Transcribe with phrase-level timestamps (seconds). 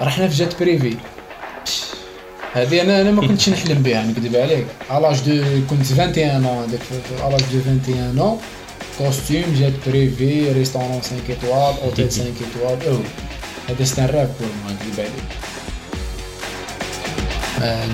[0.00, 0.96] رحنا في jet privé.
[2.52, 6.80] هذه أنا أنا ما كنتش نحلم بها نكذب عليك à l'âge de كنت 21 هذاك
[7.28, 8.38] à l'âge de 21
[8.98, 12.98] costume jet privé restaurant 5 étoiles hôtel 5 étoiles أو
[13.68, 15.28] هذا ستان راف pour ما نكذب عليك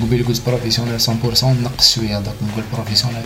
[0.03, 3.23] قبيل قلت professionnel 100% نقص شوية donc نقول professionnel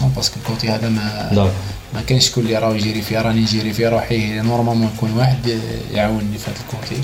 [0.00, 1.52] 90% parce que ال côté هذا ما
[1.94, 5.60] ما كانش شكون اللي راه يجري فيه راني نجري في روحي normalement يكون واحد
[5.94, 7.02] يعاونني في هذا ال côté.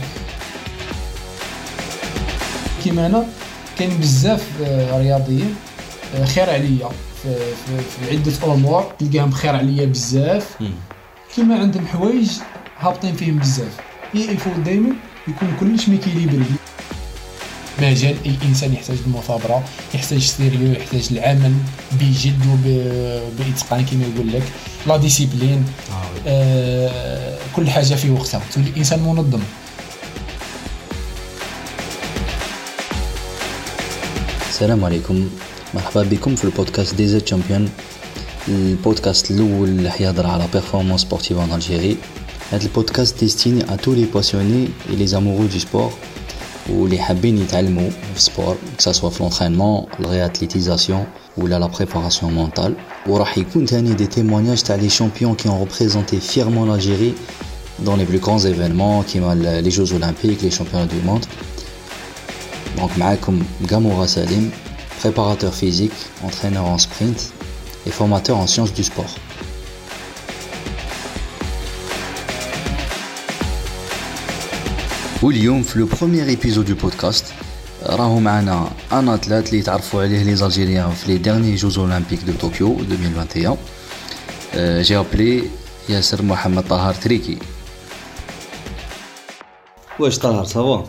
[2.86, 3.26] كيما أنا
[3.79, 4.43] كاين بزاف
[4.93, 5.54] رياضيين
[6.25, 6.89] خير عليا
[7.22, 10.46] في, في, في عدة أمور تلقاهم خير عليا بزاف.
[11.36, 12.30] كيما عندهم حوايج
[12.79, 13.72] هابطين فيهم بزاف.
[14.14, 14.93] هي il faut دائما
[15.29, 16.44] يكون كلش équilibré.
[17.82, 21.55] مجال أي إنسان يحتاج المثابرة يحتاج sérieux يحتاج العمل
[21.93, 24.43] بجد وباتقان كما يقول لك.
[24.86, 28.41] la discipline آه, آه كل حاجة في وقتها.
[28.55, 29.41] تولي إنسان منظم.
[34.56, 35.28] السلام عليكم
[35.74, 37.69] مرحبا بكم في ال podcast Dz Champion
[38.48, 41.96] ال podcast الأول اللي حيهضر على performance sportive en Algérie
[42.50, 45.92] هذا ال podcast destiné à tous les passionnés et les amoureux de sport
[46.68, 51.05] واللي حابين يتعلموا في ال sport سواء في l'entraînement la réathlétisation
[51.36, 52.74] ولا la préparation mentale
[53.06, 57.14] وراح يكون تاني des témoignages تاع les champions qui ont représenté fièrement l'Algérie
[57.86, 61.27] dans les plus grands événements كيما les Jeux olympiques les championnats du monde
[62.77, 64.50] donc معاكم Gamoura Salim
[65.00, 67.32] préparateur physique entraîneur en sprint
[67.86, 69.14] et formateur en sciences du sport.
[75.22, 77.24] واليوم في le premier épisode de podcast
[77.82, 82.32] راهو معنا un athlète اللي تعرفوا عليه les Algériens في les derniers Jeux olympiques de
[82.32, 83.56] Tokyo 2021
[84.82, 85.44] j'ai appelé
[85.88, 87.38] ياسر محمد طهار تريكي
[89.98, 90.86] واش طهر ça va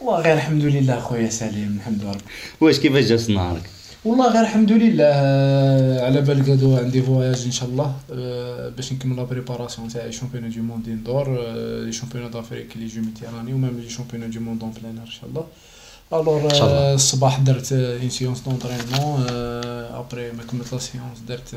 [0.00, 2.16] والله غير الحمد لله خويا سليم الحمد لله
[2.60, 3.62] واش كيفاش جات نهارك
[4.04, 5.14] والله غير الحمد لله
[6.06, 7.94] على بالك هادو عندي voyage إن شاء الله
[8.76, 11.26] باش نكمل la préparation تاعي championnats du monde indoor
[11.84, 15.02] les championnats d'Afrique les Jeux méditerranéens و même les championnats du monde en plein air
[15.02, 15.44] إن شاء الله.
[16.12, 16.48] alors
[16.94, 19.26] الصباح درت une séance d'entraînement
[20.00, 21.54] après ما كملت la séance درت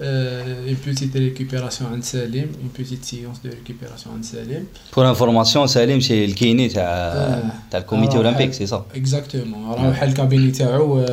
[0.00, 6.00] une petite récupération عند سليم une petite séance de récupération عند سليم pour information سليم
[6.00, 11.06] c'est ال kiné تاع تاع ال comité olympique aussi exactement راه بحال ال cabinet تاعو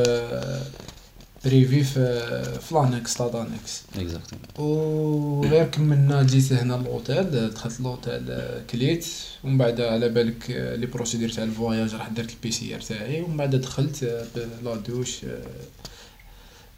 [1.44, 2.22] privé في
[2.60, 8.34] في l'annexe l'annexe exactement وغير كملنا جيت هنا لوطيل دخلت لوطيل
[8.70, 9.06] كليت
[9.44, 13.36] ومن بعد على بالك les procédures تاع ال voyage راح درت ال PCR تاعي ومن
[13.36, 14.26] بعد دخلت
[14.64, 15.16] la douche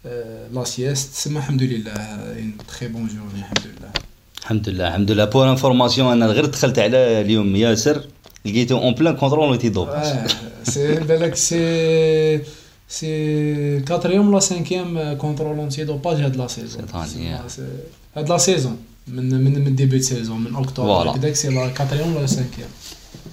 [0.05, 3.91] la sieste تسمى الحمد لله une très bonne journée الحمد لله
[4.41, 8.03] الحمد لله الحمد لله pour information أنا غير دخلت على اليوم ياسر
[8.45, 9.89] لقيته en plein contrôle anti-dopage
[10.63, 12.41] سي بالك سي
[12.89, 16.85] c'est quatrième ولا cinquième contrôle anti-dopage هاد la saison
[18.15, 18.77] هاد la saison
[19.07, 22.69] من من من début saison من اكتوبر هكذاك c'est la quatrième ولا cinquième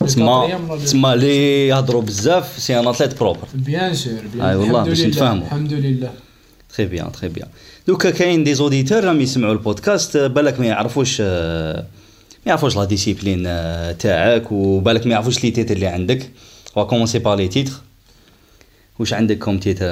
[0.01, 5.47] تسمى تسمى لي يهضروا بزاف c'est un athlète propre bien sûr bien والله باش نتفاهموا
[5.47, 6.26] الحمد لله
[6.77, 7.49] très bien très bien
[7.87, 11.85] donc كاين des auditeurs راهم يسمعوا البودكاست بالك ما يعرفوش ما
[12.47, 13.43] يعرفوش la discipline
[13.99, 16.31] تاعك وبالك ما يعرفوش les titres اللي عندك.
[16.77, 17.73] va commencer par les titres
[18.99, 19.85] واش عندك comme titres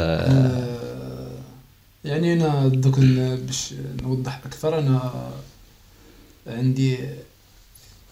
[2.05, 5.13] يعني أنا دوك باش نوضح أكثر أنا
[6.47, 6.99] عندي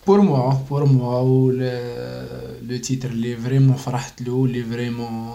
[0.06, 1.50] pour moi pour moi و
[2.62, 5.32] le titre اللي vraiment فرحت له اللي vraiment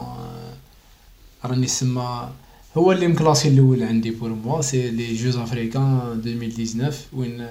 [1.46, 2.32] راني سما
[2.78, 7.48] هو اللي م classé الأول عندي pour moi c'est les Jeux africains 2019 وين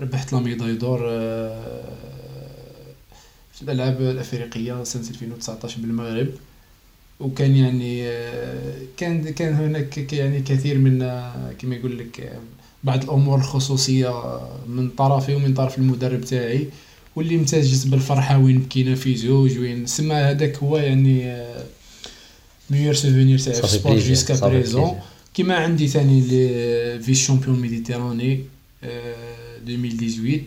[0.00, 0.98] ربحت la médaille d'or
[3.52, 6.28] في الألعاب الأفريقية سنة 2019 بالمغرب.
[7.20, 8.10] وكان يعني
[8.96, 10.98] كان كان هناك يعني كثير من
[11.58, 12.40] كما يقول لك
[12.84, 16.68] بعض الأمور الخصوصية من طرفي ومن طرف المدرب تاعي.
[17.16, 21.42] واللي امتزجت بالفرحة وين بكينا في زوج وين سما هذاك هو يعني
[22.72, 24.98] meilleur souvenir تاع في sport jusqu'à présent
[25.34, 28.40] كيما عندي ثاني les vice-champion méditerranéen
[29.66, 30.42] 2018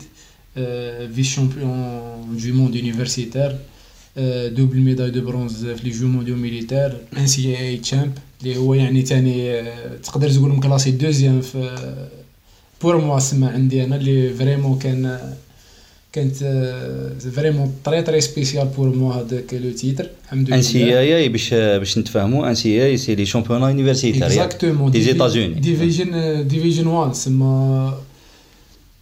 [1.14, 3.56] vice-champion du monde universitaire
[4.56, 8.12] double médaille de bronze في les Jeux mondiaux militaires NCAA champ
[8.42, 9.62] اللي هو يعني تاني
[10.02, 11.78] تقدر تقول م classé deuxième في
[12.82, 15.20] pour moi سما عندي أنا اللي vraiment كان
[16.16, 16.36] كانت
[17.36, 21.98] vraiment très très spécial pour moi هذاك le titre الحمد لله NC AA باش باش
[21.98, 26.10] نتفاهموا NCAA c'est les championnats universitaires exactement des États-Unis division
[26.48, 27.94] division 1 سما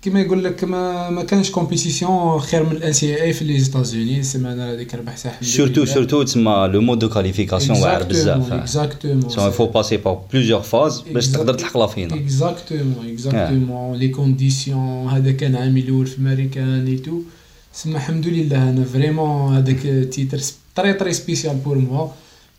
[0.04, 4.72] كما يقول لك ما ما كانش compétition خير من ال NCAA في les États-Unis السيمانه
[4.72, 8.52] هذيك ربحتها surtout surtout تسمى le mode de qualification واعر بزاف.
[8.52, 14.08] exactement ça faut passer par plusieurs phases باش تقدر تلحق la finale exactement exactement les
[14.08, 17.20] conditions هذا كان عام الأول في الماريكان et tout
[17.72, 20.38] سما الحمد لله أنا vraiment هذاك titre
[20.74, 22.08] très très spécial pour moi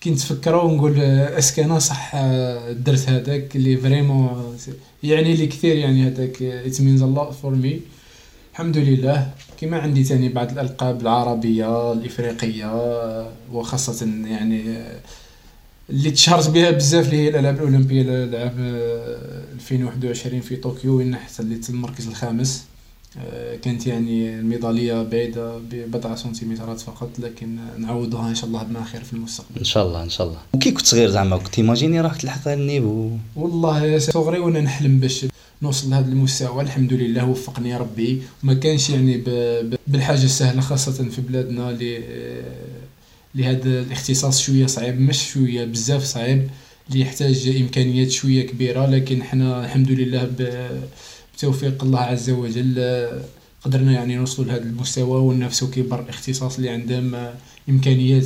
[0.06, 2.16] كي نتفكرو ونقول est-ce que أنا صح
[2.70, 4.58] درت هذاك اللي vraiment
[5.04, 7.82] يعني لي كثير يعني هذاك it means a lot for me
[8.52, 9.32] الحمد لله.
[9.62, 12.72] كما عندي تاني بعض الألقاب العربية الإفريقية
[13.52, 14.84] وخاصة يعني
[15.90, 18.60] اللي تشهرت بها بزاف اللي هي الألعاب الأولمبية الألعاب
[19.54, 22.64] 2021 في طوكيو وين حصلت المركز الخامس.
[22.64, 22.75] آه،
[23.62, 29.14] كانت يعني الميدالية بعيدة ببضع سنتيمترات فقط لكن نعوضها إن شاء الله بما خير في
[29.14, 29.60] المستقبل.
[29.60, 30.40] إن شاء الله إن شاء الله.
[30.54, 35.26] وكي كنت صغير زعما كنت ايماجيني راك تلحق هذا النيفو والله صغري وأنا نحلم باش
[35.62, 38.22] نوصل لهذا المستوى الحمد لله وفقني ربي.
[38.44, 39.24] وما كانش يعني
[39.88, 42.02] بالحاجة السهلة خاصة في بلادنا اللي
[43.36, 46.48] لهذا الاختصاص شوية صعيب مش شوية بزاف صعيب
[46.90, 48.86] اللي يحتاج إمكانيات شوية كبيرة.
[48.86, 50.30] لكن حنا الحمد لله
[51.36, 53.06] بتوفيق الله عز وجل
[53.64, 57.34] قدرنا يعني نوصلوا لهذا المستوى وننافسوا كبر الاختصاص اللي عندهم
[57.70, 58.26] إمكانيات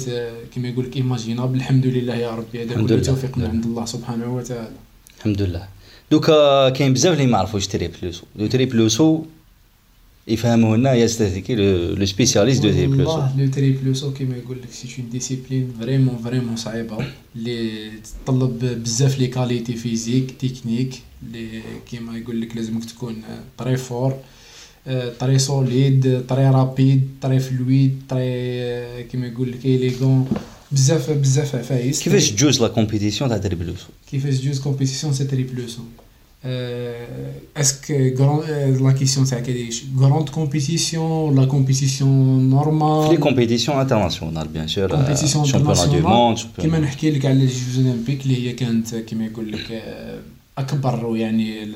[0.55, 4.35] كما يقول لك inimaginables الحمد لله يا ربي هذا كله توفيق من عند الله سبحانه
[4.35, 4.71] وتعالى.
[5.17, 5.67] الحمد لله.
[6.11, 9.21] donc كاين بزاف اللي ما يعرفوش triple saut le triple saut
[10.27, 11.55] يفهموا لنا يستهلكي
[11.95, 15.73] le spécialiste de triple saut والله le triple saut كيما يقول لك c'est une discipline
[15.79, 16.97] vraiment vraiment صعيبة
[17.35, 17.91] اللي
[18.25, 23.15] تطلب بزاف les qualités physiques techniques اللي كيما يقول لك لازمك تكون
[23.57, 24.15] très fort
[25.19, 30.27] très solide très rapide très fluide très كيما يقول لك élégant
[30.71, 35.59] بزاف بزاف عفايس كيفاش تجوز la compétition تاع triple saut كيفاش تجوز compétition تاع triple
[35.59, 35.81] saut
[37.57, 37.91] est-ce que
[38.81, 45.45] la question تاع كديش grande compétition la compétition normale في compétition internationale bien sûr compétition
[45.45, 49.83] internationale كيما نحكي لك على ال Jeux olympiques اللي هي كانت كيما يقول لك
[50.59, 51.67] أكبر يعني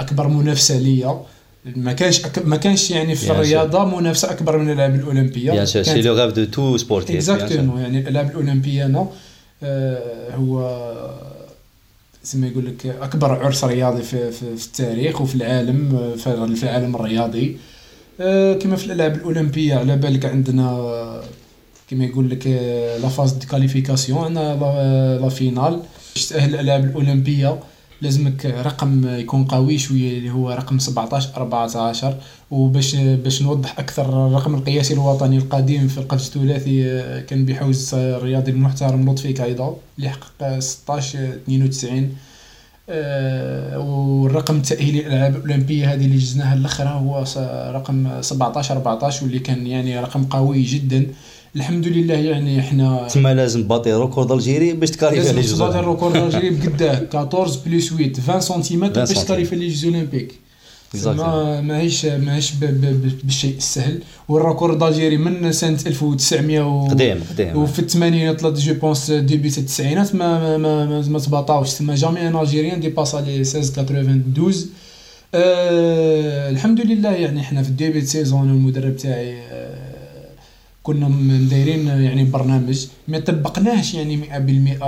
[0.00, 1.20] أكبر منافسة ليا.
[1.76, 6.02] ما كانش ما كانش يعني في الرياضة منافسة أكبر من الالعاب الاولمبيه bien sûr c'est
[6.02, 9.08] le rêve de tout sportif exactement يعني الالعاب الاولمبيه نو
[10.34, 10.80] هو
[12.24, 17.56] زي يقول لك أكبر عرس رياضي في, في, في التاريخ وفي العالم في العالم الرياضي.
[18.58, 21.22] كما في الالعاب الاولمبيه على بالك عندنا
[21.90, 22.46] كما يقول لك
[23.02, 25.82] la phase des qualifications عندنا la finale
[26.16, 27.58] باش تاهل الالعاب الأولمبية
[28.02, 32.14] لازمك رقم يكون قوي شوية اللي هو رقم 17 14
[32.50, 36.82] وباش باش نوضح أكثر الرقم القياسي الوطني القديم في القفز الثلاثي
[37.22, 42.08] كان بيحوز الرياضي المحترم لطفي كايدا اللي حقق 16 92 أه
[42.88, 47.24] والرقم التأهيلي للألعاب الأولمبية هذه اللي جزناها الأخرى هو
[47.74, 51.06] رقم 17 14 واللي كان يعني رقم قوي جدا.
[51.56, 56.16] الحمد لله يعني إحنا تما لازم تباطي record d'Algérie باش تكاليفي les Jeux لازم record
[56.16, 60.45] d'Algérie بقداه 14 plus 8 20 سنتيمتر باش تكاليفي les Jeux olympiques.
[61.04, 64.02] ما ماهيش ماهيش بالشيء السهل.
[64.28, 67.56] وال record d'Algérie من سنة 1900 و قديم قديم.
[67.56, 72.80] وفي الثمانينات je pense depuis التسعينات ما ما ما, ما تباطاوش تما jamais un Algérien
[72.80, 74.54] dépassa les 16 92
[75.34, 79.76] أه الحمد لله يعني إحنا في ال début de saison المدرب تاعي أه
[80.82, 84.20] كنا مدايرين يعني برنامج ما طبقناهش يعني
[84.80, 84.84] 100%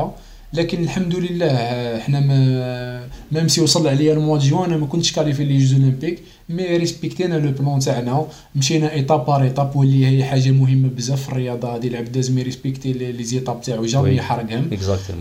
[0.52, 1.50] لكن الحمد لله
[1.96, 5.72] إحنا mais même si وصل عليا au mois de juin ما كنتش qualifié les Jeux
[5.72, 11.22] olympiques mais respectينا le plan تاعنا مشينا étape par étape واللي هي حاجة مهمة بزاف
[11.22, 14.68] في الرياضه هذه العبد لازم يrespecter les étapes تاعو jamais يحرقهم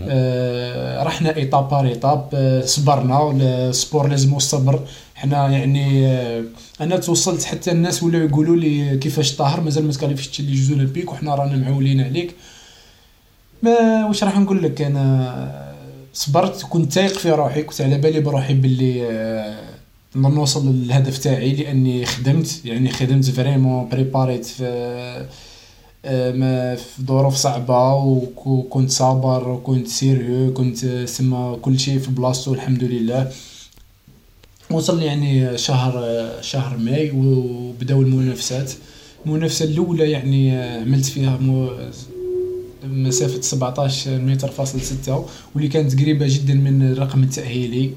[0.09, 4.79] آه رحنا étape par étape آه صبرنا ال sport لازم الصبر.
[5.15, 6.43] حنا يعني آه
[6.81, 11.11] أنا توصلت حتى الناس ولاو يقولوا لي كيفاش طاهر مازال ما تqualifيش les Jeux olympiques
[11.11, 12.35] وحنا رانا معولين عليك.
[13.63, 15.73] ما واش راح نقول لك أنا
[16.13, 19.67] صبرت كنت تايق في روحي كنت على بالي بروحي باللي آه
[20.15, 24.65] نوصل للهدف تاعي لأني خدمت يعني خدمت vraiment préparيت في
[26.05, 27.93] آه ما في ظروف صعبة
[28.45, 33.31] وكنت صابر وكنت sérieux كنت سما كل شيء في بلاصتو الحمد لله.
[34.71, 38.71] وصل يعني شهر شهر ماي وبداو المنافسات.
[39.25, 41.37] المنافسة الأولى يعني عملت فيها
[42.83, 47.91] مسافة 17 متر فاصل ستة واللي كانت قريبة جدا من الرقم التأهيلي.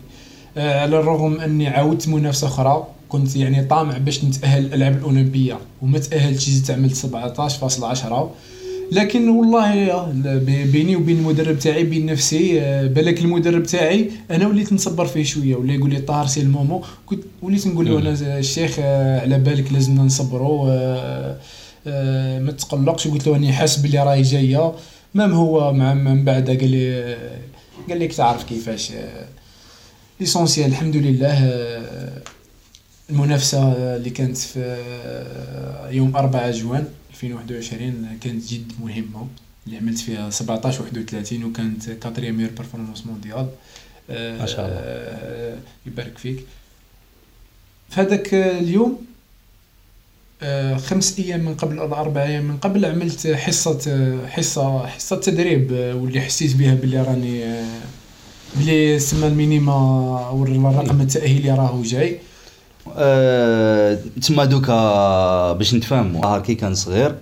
[0.56, 6.48] على الرغم أني عاودت منافسة أخرى كنت يعني طامع باش نتأهل الالعاب الأولمبية وما تأهلتش
[6.50, 8.28] زدت عملت 17.10
[8.92, 10.12] لكن والله آه،
[10.72, 15.56] بيني وبين المدرب تاعي بين نفسي آه، بالك المدرب تاعي أنا وليت نصبر فيه شوية
[15.56, 16.82] ولا يقول لي طاهر سي المومو.
[17.06, 21.36] كنت وليت نقول له أنا الشيخ آه، على بالك لازمنا نصبروا آه، آه،
[21.86, 23.08] ما تقلقش.
[23.08, 24.74] قلت له راني حاس بلي راهي جاية.
[25.14, 27.38] même هو مع من بعد قال لي آه،
[27.88, 28.92] قال لك تعرف كيفاش.
[28.92, 29.26] آه،
[30.20, 31.44] l'essentiel الحمد لله.
[31.44, 32.22] آه،
[33.10, 39.26] المنافسة اللي كانت في آه، يوم 4 جوان 2021 كانت جد مهمة.
[39.66, 43.46] اللي عملت فيها 17 31 وكانت quatrième meilleure performance mondiale
[44.08, 45.60] ما شاء الله.
[45.86, 46.44] يبارك فيك.
[47.90, 49.09] في هذاك اليوم آه،
[50.86, 55.72] خمس أيام من قبل ولا أربع أيام من قبل عملت حصة آه، حصة حصة تدريب
[55.72, 57.80] آه، واللي حسيت بها باللي راني آه،
[58.56, 59.72] بلي سما ال minima
[60.28, 62.18] أو الرقم التأهيلي راهو جاي.
[62.96, 67.14] آه، تما دوكا باش نتفاهموا طاهر كي كان صغير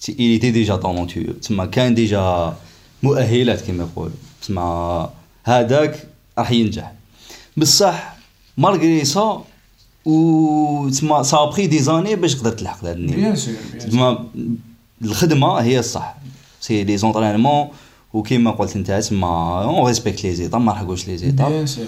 [0.00, 2.54] تي- il était déjà talentueux تما كان déjà
[3.02, 4.12] مؤهلات كما يقولوا.
[4.48, 5.10] تما
[5.44, 6.92] هذاك راح ينجح.
[7.56, 8.16] بصح
[8.58, 9.44] malgré ça
[10.04, 13.54] و تما ça prend des années باش تقدر تلحق لهذا ال niveau bien sûr.
[13.80, 14.24] تما
[15.02, 16.14] الخدمة هي الصح
[16.60, 17.68] c'est les entraînements
[18.12, 21.86] وكيما قلت أنت تما on respecte les étapes ما نحرقوش les étapes bien sûr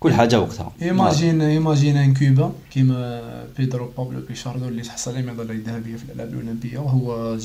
[0.00, 3.22] كل حاجة وقتها imagine imagine un Cubain كيما
[3.58, 7.38] بيدرو بابلو بيشاردو اللي تحصل على الميداليه الذهبيه في الالعاب الأولمبية وهو.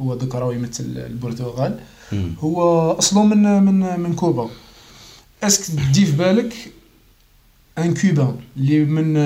[0.00, 1.78] هو ذكر ويمثل البرتغال
[2.12, 2.32] مم.
[2.40, 4.48] هو أصله من من من كوبا
[5.42, 6.54] اسك تجي في بالك
[7.78, 9.16] ان كوبا اللي من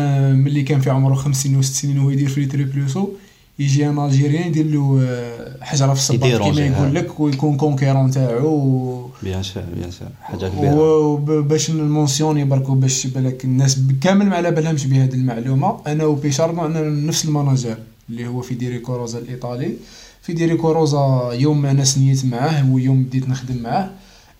[0.46, 3.08] اللي كان في عمره خمس سنين وست سنين وهو يدير في لي تريبلوسو
[3.58, 5.08] يجي ان الجيريان يدير له
[5.60, 6.66] حجره في الصباط كيما.
[6.66, 13.06] يقول لك ويكون كونكيرون تاعو بيان سور بيان سور حاجة كبيره وباش نمونسيوني بركو باش
[13.06, 17.76] بالك الناس كامل ما على بالهمش بهذه المعلومه أنا وبيشاردو عندنا نفس الماناجر
[18.10, 19.76] اللي هو في ديريكو روزا الايطالي
[20.22, 23.90] في ديريكو روزا يوم أنا signيت معاه ويوم بديت نخدم معاه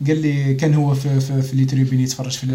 [0.07, 2.47] قال لي كان هو في في, في les tribunes يتفرج في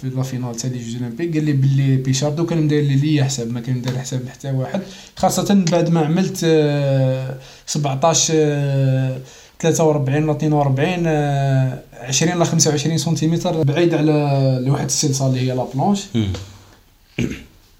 [0.00, 1.34] في la finale تاع les Jeux olympiques.
[1.34, 4.80] قال لي باللي بيشاردو كان مداير لي ليا حساب ما كان مداير حساب حتى واحد.
[5.16, 7.34] خاصة بعد ما عملت آه،
[7.66, 9.18] 17 آه،
[9.60, 15.66] 43 ولا 42 آه، 20 ل 25 سنتيمتر بعيد على لوحه السلسله اللي هي la
[15.74, 16.00] planche.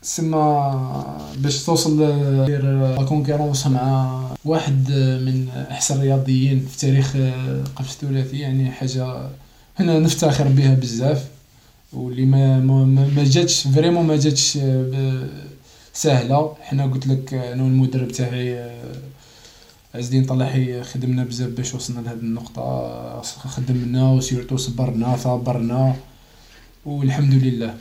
[0.03, 1.97] سما باش توصل
[2.47, 4.91] دير la concurrence مع واحد
[5.25, 7.17] من أحسن الرياضيين في تاريخ
[7.77, 9.29] قفز الثلاثي يعني حاجة
[9.79, 11.29] هنا نفتخر بها بزاف
[11.93, 15.29] واللي ما ما, ما جاتش vraiment ما جاتش ب-
[15.95, 16.55] سهلة.
[16.61, 18.97] حنا قلت لك أنا والمدرب تاعي آه،
[19.95, 25.97] عز الدين طلحي خدمنا بزاف باش وصلنا لهذه النقطة خدمنا و surtout صبرنا ثابرنا
[26.87, 27.75] والحمد لله.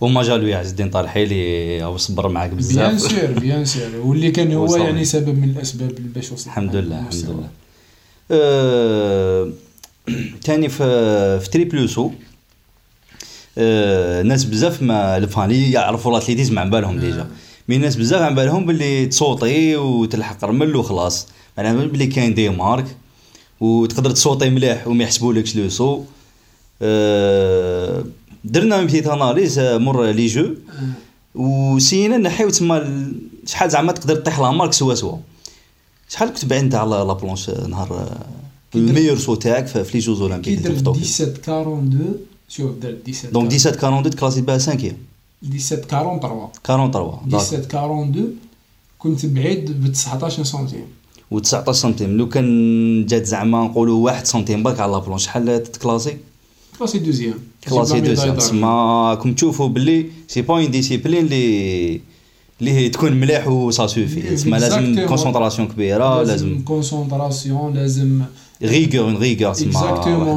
[0.00, 4.30] وما جا له عز الدين طالحي اللي صبر معاك bien بزاف sûr bien sûr واللي
[4.30, 4.76] كان هو.
[4.76, 7.48] يعني سبب من الأسباب باش وصل الحمد لله الحمد لله.
[8.30, 9.50] آه،
[10.44, 12.10] تاني في في triple saut
[13.58, 17.26] آه، ناس بزاف mais les fans يعرفوا ال athlétisme عن بالهم déjà.
[17.68, 21.28] mais الناس بزاف عن بالهم باللي تsauter وتلحق رمل وخلاص.
[21.58, 22.96] معناها باللي كاين des marques
[23.60, 26.04] وتقدر تصوطي مليح وما يحسبولكش لو سو.
[26.82, 28.04] آه،
[28.44, 30.54] درنا بيتيت اناليز مور لي جو
[31.34, 33.12] وسينا نحيو تما ال-
[33.46, 35.16] شحال زعما تقدر طيح لا مارك سوا سوا.
[36.08, 38.26] شحال كنت بعيد انت على لا بلونش نهار آه،
[38.74, 41.04] الميور سو تاعك في لي جوز كي اولمبيك درت في طوكيو.
[41.04, 42.14] 17 42
[42.48, 44.92] شوف درت 17 دونك 17 42 كلاسي بها 5
[45.42, 47.40] 17 43 43 داك.
[47.40, 48.36] 17 42
[48.98, 50.84] كنت بعيد ب 19 سنتيم
[51.34, 52.16] و19 سنتيم.
[52.16, 56.16] لو كان جات زعما نقولوا 1 سنتيم برك على la planche شحال تتclasser
[56.78, 57.34] classé deuxième
[57.68, 62.00] classé deuxième تسمى كم تشوفوا باللي c'est pas une discipline اللي
[62.60, 65.06] اللي تكون مليح وسا سوفي تسمى لازم.
[65.06, 68.22] concentration كبيره لازم concentration لازم
[68.62, 69.72] rigueur en rigueur تسمى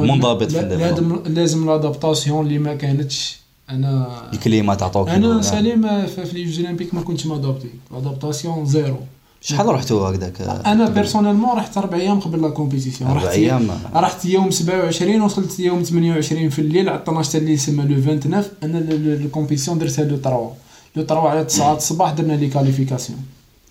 [0.08, 3.38] منضبط في لازم لازم l'adaptation اللي ما كانتش
[3.70, 7.32] أنا ال climat تاع طوكيو أنا سليم في في les Jeux Olympiques ما كنتش م
[7.32, 8.96] adapté l'adaptation zéro
[9.42, 10.34] شحال رحتوا هكذاك؟
[10.66, 15.60] أنا personnellement رحت أربع أيام قبل la compétition أربع رحت أيام؟ رحت يوم 27 وصلت
[15.60, 20.04] يوم 28 في الليل على 12 تاع الليل يسمى le 29 أنا ال compétition درتها
[20.04, 20.50] le 3
[20.96, 23.18] le 3 على 9 الصباح درنا les qualifications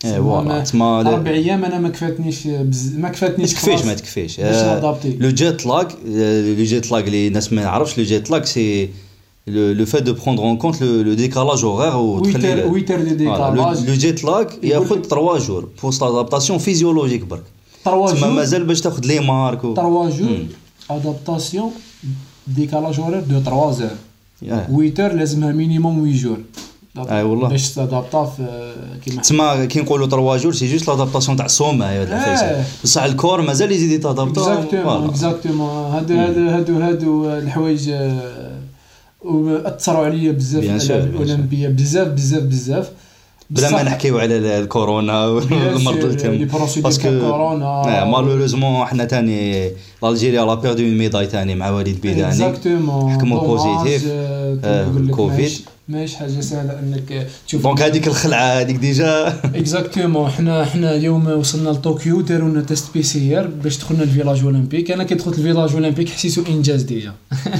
[0.06, 2.96] et voilà تسمى أربع أيام أنا ما كفاتنيش بز...
[2.96, 4.40] ما كفاتنيش تكفيش ما تكفيش.
[4.40, 5.92] آه، le jet lag
[6.46, 8.90] le jet lag اللي الناس ما يعرفش le jet lag c'est
[9.48, 13.94] le fait de prendre en compte le décalage horaire وتخلي 8 8 de décalage le
[13.94, 17.44] jet lag ياخذ لك- 3 jours juste adaptation physiologique برك
[17.86, 20.48] 3 تسمى jours مازال باش تاخذ les marques و 3 jours مم.
[20.90, 21.72] adaptation
[22.48, 23.90] décalage horaire de 3 heures
[24.52, 24.68] آه.
[24.68, 25.16] 8 heures.
[25.16, 26.38] لازمها minimum 8 jours
[26.98, 28.74] et والله باش ت adapter في
[29.06, 31.46] كيما تسمى كي نقولوا trois jours c'est juste l'adaptation تاع
[32.04, 32.64] العفايس آه.
[32.84, 37.90] بصح ال corps مازال يزيد يت adapter exactement exactement هادو هادو هادو هادو الحوايج
[39.26, 41.10] وأثروا عليا بزاف الالعاب.
[41.10, 41.68] الأولمبية.
[41.68, 42.90] بزاف بزاف بزاف.
[43.50, 46.48] بلا ما نحكيو على ال- الكورونا والمرض لي التم.
[46.58, 49.72] procédures parce que كورونا malheureusement حنا تاني
[50.04, 52.34] l'Algérie a perdu une médaille تاني مع وليد بيداني.
[53.10, 54.04] حكموا positif.
[54.64, 54.86] آه،
[55.92, 59.28] ماهيش- حاجة سهلة إنك تشوف donc هذيك الخلعة هذيك déjà.
[59.56, 64.92] exactement حنا حنا اليوم وصلنا لطوكيو داروا لنا test PCR باش دخلنا ال village olympique.
[64.92, 67.14] أنا كي دخلت ال village olympique حسيتو إنجاز déjà.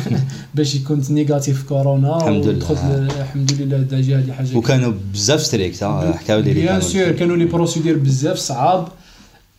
[0.56, 3.08] باش كنت négatif كورونا الحمد لله.
[3.22, 4.58] الحمد لله déjà هذه حاجة.
[4.58, 8.88] وكانوا بزاف strict حكاو لي bien sûr كانوا les procédures بزاف صعاب.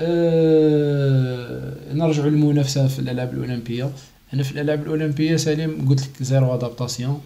[0.01, 3.91] أه نرجعوا للمنافسة في الألعاب الأولمبية.
[4.35, 7.21] أنا في الألعاب الأولمبية سليم قلت لك zéro adaptation.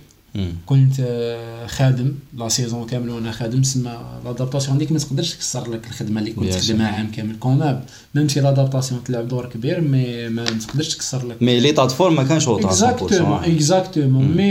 [0.66, 5.86] كنت آه، خادم la saison كامل وأنا خادم تسمى l'adaptation هذيك ما تقدرش تكسر لك
[5.86, 7.36] الخدمة اللي كنت تخدمها عام كامل.
[7.40, 11.42] quand même si l'adaptation تلعب دور كبير mais ما تقدرش تكسر لك.
[11.42, 14.24] mais l'état forme ما كانش autant exactement exactement.
[14.36, 14.46] mais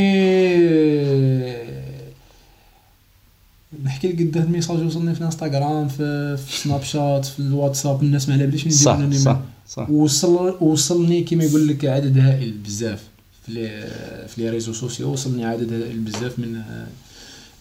[3.83, 8.29] نحكي لك قد ال messages وصلني في الانستغرام في, في سناب شات في الواتساب الناس
[8.29, 9.39] ما على باليش صح صح
[9.69, 9.89] صح.
[9.89, 13.03] وصل وصلني كيما يقول لك عدد هائل بزاف.
[13.45, 16.61] في les réseaux sociaux وصلني عدد بزاف من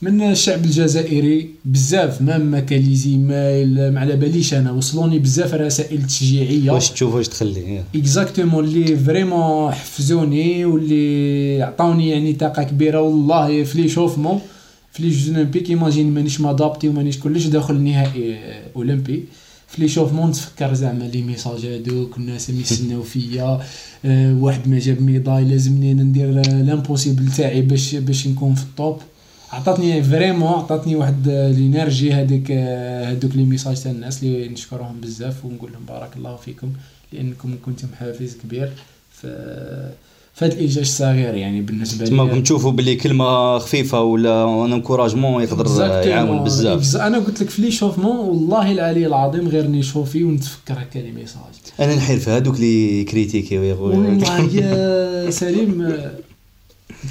[0.02, 1.50] من الشعب الجزائري.
[1.64, 4.72] بزاف ما كاليزي مايل ما على باليش أنا.
[4.72, 6.70] وصلوني بزاف رسائل تشجيعية.
[6.70, 13.00] واش تشوف واش تخلي exactement اللي vraiment حفزوني واللي عطاوني يعني طاقة كبيرة.
[13.00, 14.40] والله في l'échauffement
[14.92, 18.38] في les Jeux Olympiques imagine مانيش م adapté ومانيش كلش داخل النهائي
[18.76, 19.24] أولمبي.
[19.74, 23.60] في l'échauffement نتفكر زعما les messages هادوك الناس اللي يستناو فيا
[24.04, 29.00] آه، واحد ما جاب médaille لازمني ندير l'impossible تاعي باش باش نكون في ال top
[29.52, 32.50] عطاتني vraiment عطاتني واحد ال énergie هذيك
[33.10, 36.72] هذوك les messages تاع الناس اللي نشكرهم بزاف ونقول لهم بارك الله فيكم
[37.12, 38.72] لأنكم كنتم حافز كبير.
[39.10, 39.92] في
[40.38, 45.42] هذا الانجاز الصغير يعني بالنسبة تما لي كنت تشوفوا باللي كلمة خفيفة ولا un encouragement
[45.42, 45.66] يقدر.
[46.08, 46.96] يعاون بزاف.
[46.96, 51.40] أنا قلت لك في l'échauffement والله العلي العظيم غير نشوفي ونتفكر هكا les messages
[51.80, 55.96] أنا نحير في هذوك اللي critiquer ويقول والله يا سليم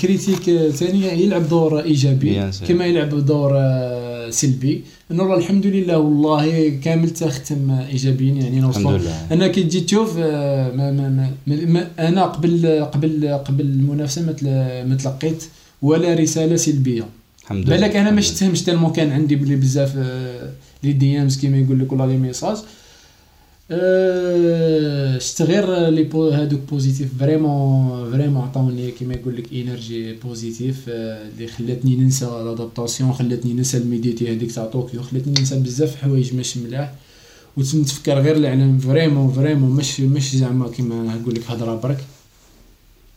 [0.02, 2.50] critique ثاني يلعب دور إيجابي.
[2.68, 4.84] كما يلعب دور آه، سلبي.
[5.12, 9.28] نور الحمد لله والله كامل تختم ايجابيا يعني الحمد نوصل لله.
[9.32, 14.22] أنا كي تجي تشوف آه، ما ما ما ما- ما أنا قبل قبل قبل المنافسة
[14.22, 15.44] ما تل- ما تلقيت
[15.82, 17.06] ولا رسالة سلبية.
[17.44, 17.78] الحمد لله.
[17.78, 20.50] بالك أنا ما شفتهمش tellement كان عندي بلي بزاف آه،
[20.84, 22.58] les DMs كيما يقول لك ولا les messages.
[23.70, 31.48] شفت غير لي بو هادوك positif vraiment vraiment عطاوني كيما يقول لك énergie positive اللي
[31.48, 36.60] خلاتني ننسى l'adaptation خلاتني ننسى ال humidité هذيك تاع طوكيو خلاتني ننسى بزاف حوايج ماشي
[36.60, 36.94] ملاح
[37.58, 42.04] وتنتفكر غير العلم vraiment vraiment مش مش زعما كيما نقول لك هضره برك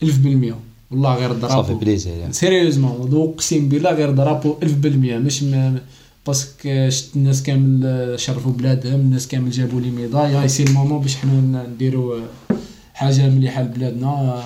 [0.02, 0.56] ألف بالمية
[0.90, 2.32] والله غير ça fait drapeau plaisir يعني.
[2.32, 5.78] sérieusement اقسم بالله غير drapeau ألف بالمية مش م...
[6.26, 10.72] parce que شفت الناس كامل شرفوا بلادهم الناس كامل جابوا les médailles هاي c'est le
[10.72, 12.20] moment باش حنا نديروا
[12.94, 14.42] حاجة مليحة لبلادنا.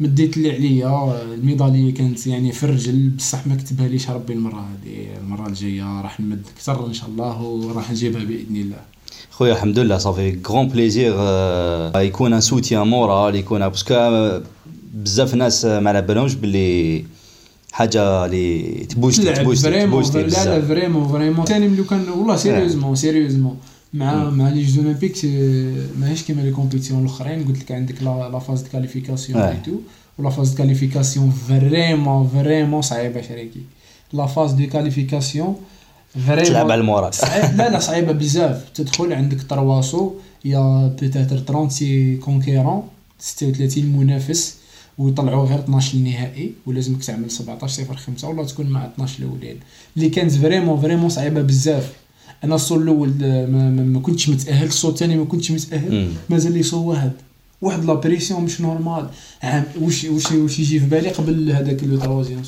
[0.00, 1.22] مديت اللي عليا.
[1.34, 3.10] الميدالية كانت يعني في الرجل.
[3.10, 7.42] بصح ما كتبها ليش ربي المرة هذه المرة الجاية راح نمد أكثر إن شاء الله
[7.42, 8.76] وراح نجيبها بإذن الله.
[9.30, 9.98] خويا الحمد لله.
[9.98, 10.38] ça fait.
[10.48, 14.42] grand plaisir آه، يكون un soutien moral يكون parce que آه،
[14.94, 17.04] بزاف ناس ما على بالهمش باللي
[17.78, 21.46] حاجة اللي ت booste vraiment ت booste لا لا vraiment vraiment.
[21.46, 23.56] ثاني ملي كان والله sérieusement sérieusement.
[23.94, 25.16] مع مع les Jeux Olympiques
[26.00, 27.44] ماهيش كيما les compétitions الأخرين.
[27.44, 29.32] قلت لك عندك la phase de qualification.
[29.32, 29.72] et tout
[30.18, 33.60] و la phase de qualification vraiment vraiment صعيبة شريكي.
[34.12, 35.56] la phase de qualification
[36.26, 38.64] vraiment تلعب على ال moral صعيب لا لا صعيبة بزاف.
[38.74, 40.12] تدخل عندك trois sauts.
[40.44, 42.82] y a peut-être 36 concurrents
[43.18, 44.56] 36 منافس.
[44.98, 49.56] ويطلعوا غير 12 النهائي ولازمك تعمل 17 صفر 5 ولا تكون مع 12 الاولين
[49.96, 51.92] اللي كانت vraiment vraiment صعيبة بزاف.
[52.44, 56.12] أنا ال saut الأول آه، ما, ما, كنتش متأهل ال saut الثاني ما كنتش متأهل.
[56.30, 57.12] مازال le saut واحد
[57.62, 59.08] واحد la pression مش normale.
[59.42, 62.42] عام واش واش واش يجي في بالي قبل هذاك le troisième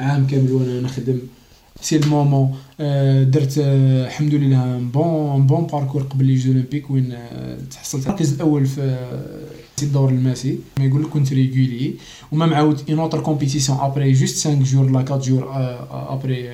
[0.00, 1.18] عام كامل وأنا نخدم.
[1.80, 7.14] c'est le moment آه، درت آه، الحمد لله bon bon parcours قبل les Olympiques وين
[7.70, 8.98] تحصلت المركز الأول في
[9.82, 10.58] في الدور الماسي.
[10.78, 11.94] ما يقول لك كنت régulier
[12.32, 15.48] وما معاود une autre compétition après juste 5 jours لا 4 jours
[15.90, 16.50] après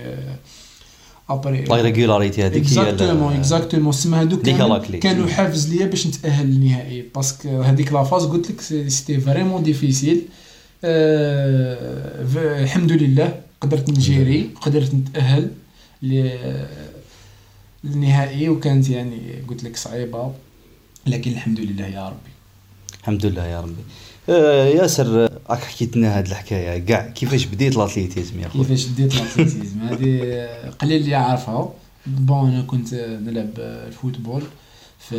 [1.31, 4.43] après la régularité هذيك هي exactement exactement سما هذوك
[4.99, 7.05] كانوا- حافز ليا باش نتأهل للنهائي.
[7.15, 10.23] parce que هذيك la phase قلت لك c'était vraiment difficile
[12.65, 15.51] الحمد لله قدرت ن gérer قدرت نتأهل
[17.85, 18.49] للنهائي.
[18.49, 20.33] وكانت يعني قلت لك صعيبة.
[21.07, 22.28] لكن الحمد لله يا ربي.
[23.09, 23.83] الحمد لله يا ربي.
[24.29, 27.09] آه ياسر راك حكيت لنا هذه الحكاية كاع.
[27.09, 30.47] كيفاش بديت ال athlétisme يا خويا؟ كيفاش بديت الاتليتيزم هذه
[30.79, 31.73] قليل اللي يعرفها
[32.07, 34.43] bon أنا كنت نلعب ال football
[34.99, 35.17] في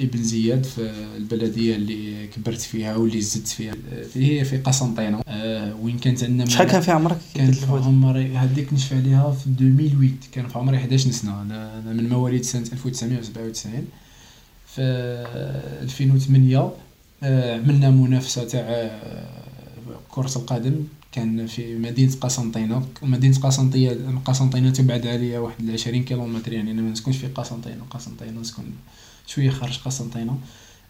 [0.00, 3.74] ابن زياد في البلدية اللي كبرت فيها واللي زدت فيها.
[4.14, 5.22] هي في قسنطينة.
[5.28, 9.46] آه وين كانت عندنا شحال كان في عمرك؟ كان في عمري هذيك نشف عليها في
[9.46, 11.42] 2008 كان في عمري 11 سنة.
[11.42, 13.84] أنا من مواليد سنة 1997
[14.66, 14.82] في
[15.82, 16.72] 2008 آه
[17.22, 19.26] عملنا منافسة تاع آه،
[20.10, 20.84] كرة القدم.
[21.12, 22.86] كان في مدينة قسنطينة.
[23.02, 27.82] مدينة قسنطينه قسنطينة تبعد عليا واحد 20 كيلومتر يعني أنا ما نسكنش في قسنطينة.
[27.90, 28.62] قسنطينة نسكن
[29.26, 30.38] شوية خارج قسنطينة.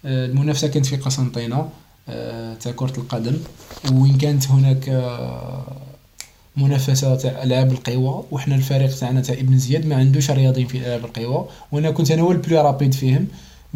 [0.05, 1.69] آه، المنافسة كانت في قسنطينة
[2.09, 3.37] آه، تاع كرة القدم.
[3.93, 5.77] وين كانت هناك آه،
[6.57, 8.25] منافسة تاع ألعاب القوى.
[8.31, 11.49] وحنا الفريق تاعنا تاع ابن زياد ما عندوش رياضيين في ألعاب القوى.
[11.73, 13.27] وأنا كنت أنا هو البلو رابيد فيهم.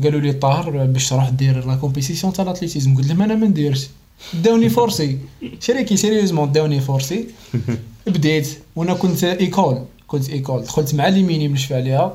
[0.02, 3.46] قالوا لي طاهر باش تروح دير la compétition تاع ال athlétisme قلت لهم أنا ما
[3.46, 3.88] نديرش.
[4.34, 5.18] داوني forcé
[5.60, 7.26] شريكي sérieusement داوني forcé
[8.06, 8.58] بديت.
[8.76, 12.12] وأنا كنت école كنت école دخلت مع لي نشفى عليها.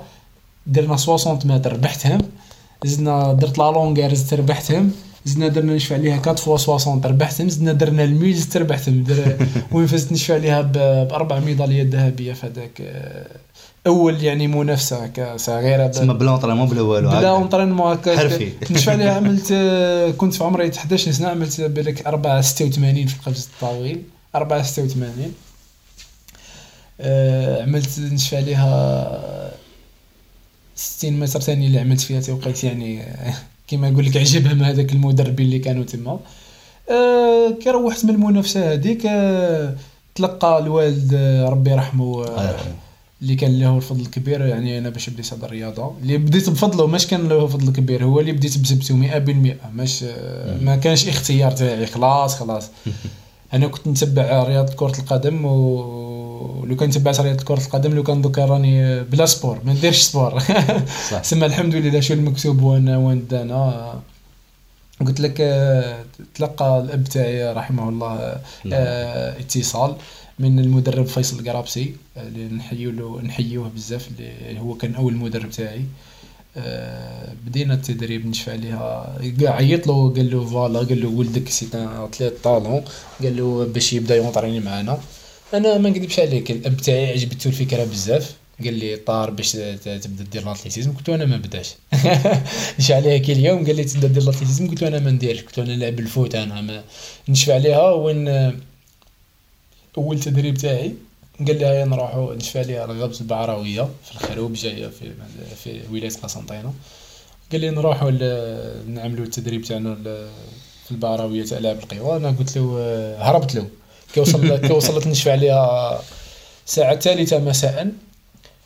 [0.68, 1.74] درنا 60 متر.
[1.74, 2.22] ربحتهم.
[2.86, 4.92] زدنا درت la longueur زدت ربحتهم.
[5.26, 7.50] زدنا درنا نشفى عليها 4 fois 60 ربحتهم.
[7.50, 9.04] زدنا درنا ال mille زدت ربحتهم.
[9.72, 12.82] وين فزت نشفى عليها بأربع ميداليات ذهبية في هذاك
[13.88, 18.18] أول يعني منافسه هكا صغيره تسمى بلا entraînement بلا والو بلا entraînement هكا.
[18.18, 18.52] حرفي.
[18.72, 19.54] نشفى عليها عملت
[20.18, 24.04] كنت في عمري 11 سنه عملت بالك 4 86 في القفز الطويل
[24.36, 25.34] 4 86
[27.02, 29.52] آه عملت نشفى عليها
[30.76, 33.04] 60 متر ثاني اللي عملت فيها توقيت يعني
[33.68, 36.20] كيما نقول لك عجبهم هذاك المدربين اللي كانوا تما.
[36.92, 39.76] آه كي روحت من المنافسة هذيك آه
[40.16, 42.56] تلقى الوالد آه ربي يرحمه آه
[43.26, 45.94] اللي كان له الفضل الكبير يعني أنا باش بديت هذا الرياضة.
[46.02, 50.04] اللي بديت بفضله ماش كان له فضل كبير هو اللي بديت بسبته 100% ماش
[50.62, 51.86] ما كانش اختيار تاعي.
[51.86, 52.70] خلاص خلاص.
[53.54, 58.46] أنا كنت نتبع رياضة كرة القدم ولو كان تبعت رياضة كرة القدم لو كان دوكا
[58.46, 60.40] راني بلا sport ما نديرش sport.
[61.30, 63.94] سما الحمد لله شو المكتوب وأنا وين دانا
[65.02, 65.38] قلت لك
[66.36, 68.16] تلقى الأب تاعي رحمه الله
[68.66, 68.74] نعم.
[68.74, 69.96] آه، اتصال.
[70.40, 75.86] من المدرب فيصل القرابسي اللي نحيو له نحيوه بزاف اللي هو كان أول مدرب تاعي.
[76.58, 82.34] أه بدينا التدريب نشفى عليها عيط له قال له voilà قال له ولدك c'est athlète
[82.44, 82.84] talent.
[83.24, 85.00] قال له باش يبدا ي entraîner معانا.
[85.54, 88.36] أنا ما نكذبش عليك الأب تاعي عجبته الفكرة بزاف.
[88.64, 91.76] قال لي طار باش تبدا دير ال athlétisme قلت أنا ما بداش.
[92.80, 95.42] نشفى عليها كي اليوم قال لي تبدا دير ال athlétisme قلت أنا ما نديرش.
[95.42, 96.84] قلت أنا نلعب ال foot أنا.
[97.30, 98.52] نشفى عليها وين
[99.98, 100.94] اول تدريب تاعي
[101.48, 105.14] قال لي هيا نروحو نشفى عليها الغبز البعراوية في الخروب جاية في
[105.64, 106.74] في ولاية قسنطينة.
[107.52, 108.10] قال لي نروحو
[108.88, 109.96] نعملو التدريب تاعنا
[110.86, 112.18] في البعراوية تاع لعب القوى.
[112.18, 112.78] أنا قلت له
[113.20, 113.68] هربت له.
[114.14, 116.02] كي وصل كي وصلت نشفى عليها
[116.68, 117.92] الساعة الثالثه مساء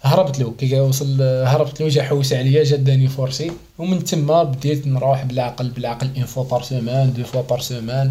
[0.02, 0.54] هربت له.
[0.58, 3.52] كي وصل هربت له جا حوس عليا جا داني forcé.
[3.78, 8.10] ومن تما بديت نروح بالعقل بالعقل une fois par semaine deux fois par semaine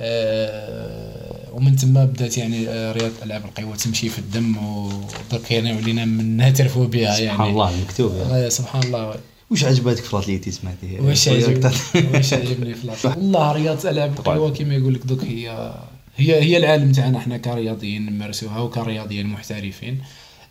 [0.00, 6.04] آه، ومن تما بدات يعني آه، رياضه ألعاب القوى تمشي في الدم ودرك يعني ولينا
[6.04, 7.32] نعترفوا بها يعني.
[7.32, 8.50] سبحان الله مكتوب يعني.
[8.50, 9.14] سبحان الله.
[9.50, 11.70] واش عجباتك في ال athlétisme هذه واش عجبني
[12.14, 15.74] واش عجبني في ال athlétisme والله رياضه ألعاب القوى كما يقول لك دوك هي
[16.16, 19.98] هي هي العالم تاعنا إحنا كرياضيين نمارسوها وكرياضيين محترفين.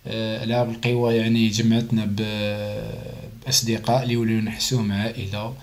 [0.07, 2.05] آه، ألعاب القوى يعني جمعتنا
[3.45, 5.37] بأصدقاء اللي وليو نحسوهم عائلة.
[5.37, 5.53] آه،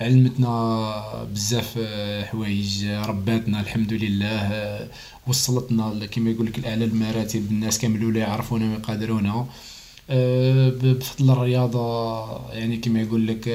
[0.00, 2.86] علمتنا بزاف آه، حوايج.
[2.86, 4.88] رباتنا الحمد لله آه،
[5.26, 7.50] وصلتنا كما يقول لك الاعلى المراتب.
[7.50, 9.46] الناس كامل ولا يعرفونا ويقدرونا
[10.82, 13.48] بفضل الرياضة يعني كما يقول لك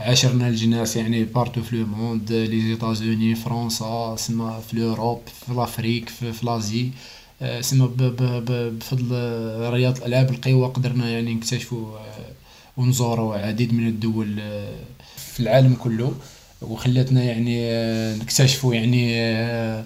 [0.00, 6.08] عاشرنا الجناس يعني partout في le monde les États-Unis فرنسا سما في l'Europe في لافريك
[6.08, 6.90] في, لازي
[7.60, 9.06] سما بفضل
[9.72, 11.98] رياضة ألعاب القوى قدرنا يعني نكتشفوا
[12.78, 14.74] ونزوروا عديد من الدول آه،
[15.16, 16.12] في العالم كله.
[16.62, 19.84] وخلتنا يعني آه، نكتشفوا يعني آه،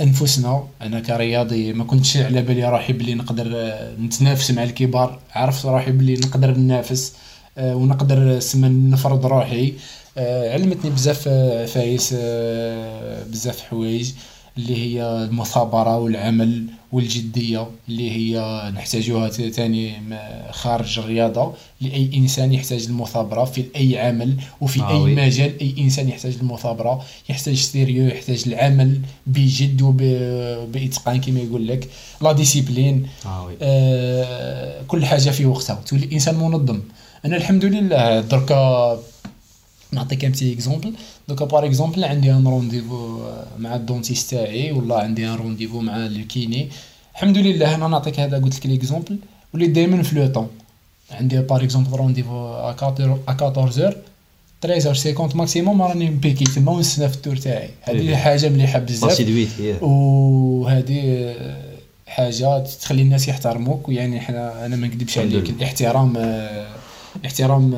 [0.00, 0.64] أنفسنا.
[0.82, 5.18] أنا كرياضي ما كنتش على بالي روحي بلي نقدر نتنافس مع الكبار.
[5.32, 7.12] عرفت روحي بلي نقدر ننافس
[7.58, 9.72] ونقدر سما نفرض روحي.
[10.52, 11.28] علمتني بزاف
[11.72, 12.14] فايس
[13.30, 14.12] بزاف حوايج.
[14.60, 19.92] اللي هي المثابرة والعمل والجدية اللي هي نحتاجوها ثاني
[20.50, 25.14] خارج الرياضة لأي إنسان يحتاج المثابرة في أي عمل وفي آه أي oui.
[25.14, 31.88] مجال أي إنسان يحتاج المثابرة يحتاج sérieux يحتاج العمل بجد وباتقان كما يقول لك
[32.22, 33.54] la discipline آه oui.
[33.62, 36.80] آه كل حاجة في وقتها تولي إنسان منظم
[37.24, 38.98] أنا الحمد لله دركا
[39.92, 40.92] نعطيك un petit exemple
[41.28, 43.18] دوكا par exemple عندي un rendez-vous
[43.58, 46.68] مع ال dentiste تاعي ولا عندي un rendez-vous مع ال kiné
[47.14, 49.18] الحمد لله أنا نعطيك هذا قلت لك l'exemple
[49.54, 50.48] وليت دائما في le temps
[51.10, 52.76] عندي par exemple rendez-vous à
[53.28, 53.96] 14
[54.62, 57.70] 13 50 maximum راني مبيكي تما ونستنى في ال tour تاعي.
[57.82, 59.20] هذه حاجة مليحة بزاف.
[59.82, 61.34] وهذه
[62.06, 63.88] حاجة تخلي الناس يحترموك.
[63.88, 65.50] ويعني حنا أنا ما نكذبش عليك.
[65.50, 66.16] الاحترام
[67.26, 67.74] احترام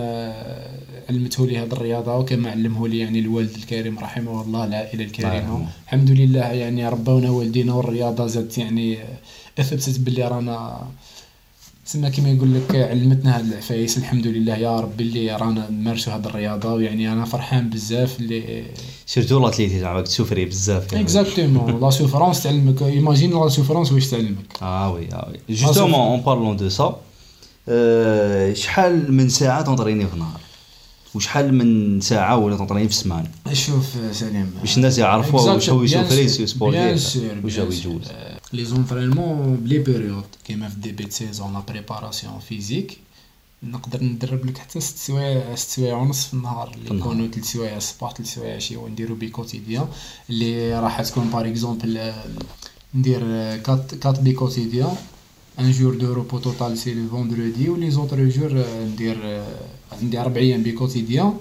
[1.12, 6.10] علمته لي هذه الرياضة وكما علمه لي يعني الوالد الكريم رحمه الله العائله الكريمه الحمد
[6.10, 8.98] لله يعني ربونا والدينا والرياضة زادت يعني
[9.58, 10.86] اثبتت باللي رانا
[11.84, 13.98] سما كما يقول لك علمتنا هاد العفايس.
[13.98, 18.64] الحمد لله يا رب اللي رانا نمارسوا هاد الرياضة ويعني أنا فرحان بزاف اللي
[19.06, 24.62] surtout l'athlète زعما ت souffrir بزاف exactement la souffrance تعلمك imagine la souffrance واش تعلمك
[24.62, 26.96] آه oui آه oui justement en parlant de سا
[28.54, 30.40] شحال من ساعه تنطريني في النهار
[31.14, 34.50] وشحال من ساعة ولا تنطريني في السمانه شوف سليم.
[34.60, 37.86] باش الناس يعرفوا واش هو يسوفري sport واش هو يجوز
[38.52, 42.98] les entraînements ب les périodes كيما في début saison la préparation physique
[43.62, 46.74] نقدر ندرب لك حتى ست سوايع ست سوايع ونص في النهار.
[46.74, 49.86] اللي يكونوا ثلاث سوايع الصباح ثلاث سوايع عشيه ونديرو biquotidien
[50.30, 52.12] اللي راح تكون par exemple
[52.94, 53.20] ندير
[53.56, 54.96] quatre quatre biquotidiens
[55.60, 59.42] un jour de repos total c'est le vendredi و les autres jours ندير
[60.02, 61.32] عندي أربع أيام biquotidien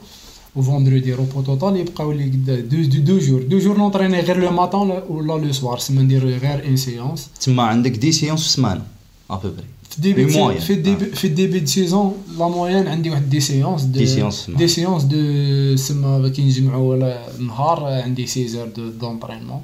[0.56, 4.52] و vendredi repos total يبقاو لي deux deux deux jours deux jours نونطريني غير le
[4.52, 8.84] matin ولا le soir سما ندير غير une séance تما عندك dix séances في السمانه
[9.30, 10.28] ابوبري في الديبي
[10.60, 14.50] في الديبي في ال début de saison la moyenne عندي واحد dix séances dix séances
[14.50, 16.96] dix séances de سما كي نجمعوا
[17.40, 19.62] النهار عندي 6 heures de d'entraînement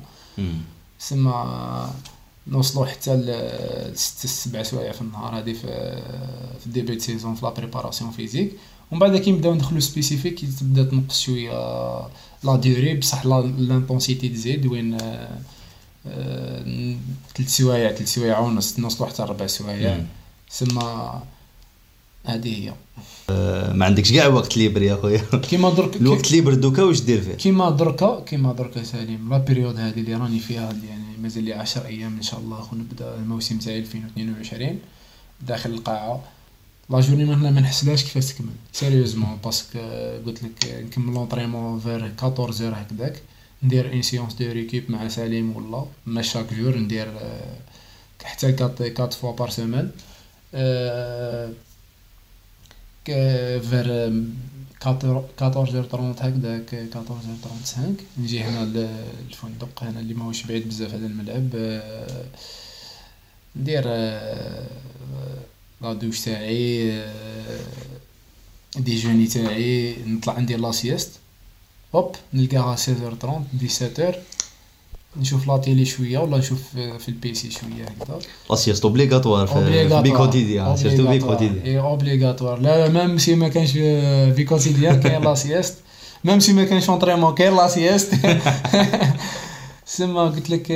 [0.99, 1.89] سما
[2.51, 5.67] نوصلوا حتى لست سبع سوايع في النهار هذه في
[6.59, 8.51] في ال début de saison في la préparation physique.
[8.91, 11.51] ومن بعد كي نبداو ندخلو spécifique تبدا تنقص شوية
[12.43, 14.97] la durée بصح l'intensité تزيد وين
[17.35, 20.05] ثلاث سوايع ثلاث سوايع ونص نوصلوا حتى ربع سوايع.
[20.49, 21.21] سما
[22.25, 22.73] هذه هي.
[23.73, 27.33] ما عندكش كاع وقت libre يا خويا؟ كيما درك الوقت libre دوكا واش دير فيه؟
[27.33, 29.29] كيما دركا كيما دركا سليم.
[29.29, 31.06] la période هذه اللي راني فيها يعني.
[31.21, 34.79] مازال لي 10 أيام إن شاء الله ونبدأ الموسم تاعي 2022
[35.41, 36.23] داخل القاعة.
[36.89, 38.49] la journée ما ما نحسلاش كيفاش تكمل.
[38.73, 39.79] sérieusement parce que
[40.25, 43.21] قلت لك نكمل l'entraînement vers 14 هكذاك.
[43.63, 47.13] ندير une séance de récup مع سليم ولا ما chaque jour ندير
[48.23, 49.91] حتى 4 4 fois par semaine
[53.61, 54.13] vers
[54.85, 61.49] 14 30 هكذاك 14 35 نجي هنا للفندق هنا اللي ماهوش بعيد بزاف على الملعب.
[63.55, 63.83] ندير
[65.81, 67.03] la douche تاعي
[68.77, 71.11] déjeuner تاعي نطلع ندير la sieste
[71.95, 73.29] hop نلقاها 16h30
[73.61, 74.15] 17h
[75.19, 78.19] نشوف la télé شوية ولا نشوف في ال PC شوية هكذا.
[78.49, 84.99] la sieste obligatoire في biquotidien surtout biquotidien اي obligatoire لا même si ما كانش biquotidien
[84.99, 85.75] كاين la sieste
[86.23, 88.15] même si ما كانش entraînement كاين la sieste
[89.85, 90.71] سما قلت لك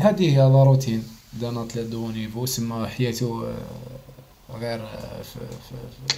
[0.00, 1.02] هذه هي la routine
[1.40, 3.42] d'un athlète de niveau سما حياته
[4.60, 4.78] غير
[5.22, 5.76] في, في,
[6.08, 6.16] في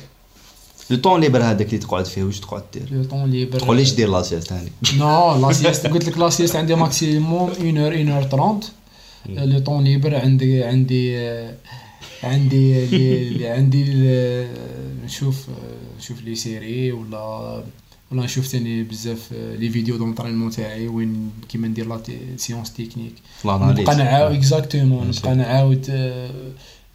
[0.90, 4.09] le temps libre هذاك اللي تقعد فيه واش تقعد دير؟ le temps libre تقوليش دير
[4.11, 8.09] la sieste هاني non la sieste قلت لك la sieste عندي maximum 1 heure 1
[8.09, 8.61] heure 30
[9.29, 11.16] le temps libre عندي عندي
[12.22, 13.85] عندي عندي
[15.05, 15.46] نشوف
[15.99, 17.62] نشوف les séries ولا
[18.12, 22.01] ولا نشوف ثاني بزاف les vidéos d'entraînement تاعي وين كيما ندير la
[22.37, 25.90] séance technique نبقى نعاود exactement نبقى نعاود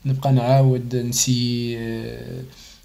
[0.06, 1.78] نبقى نعاود نسي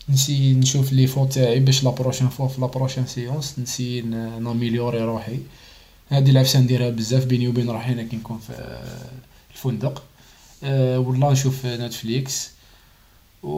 [0.09, 4.01] نسي نشوف les fautes تاعي باش la prochaine fois في la prochaine séance نسي
[4.41, 5.39] ناميليوري روحي.
[6.11, 8.79] هادي العفسه نديرها بزاف بيني وبين روحي أنا كي نكون في
[9.55, 10.03] الفندق.
[10.65, 12.51] أه ولا نشوف Netflix.
[13.43, 13.49] و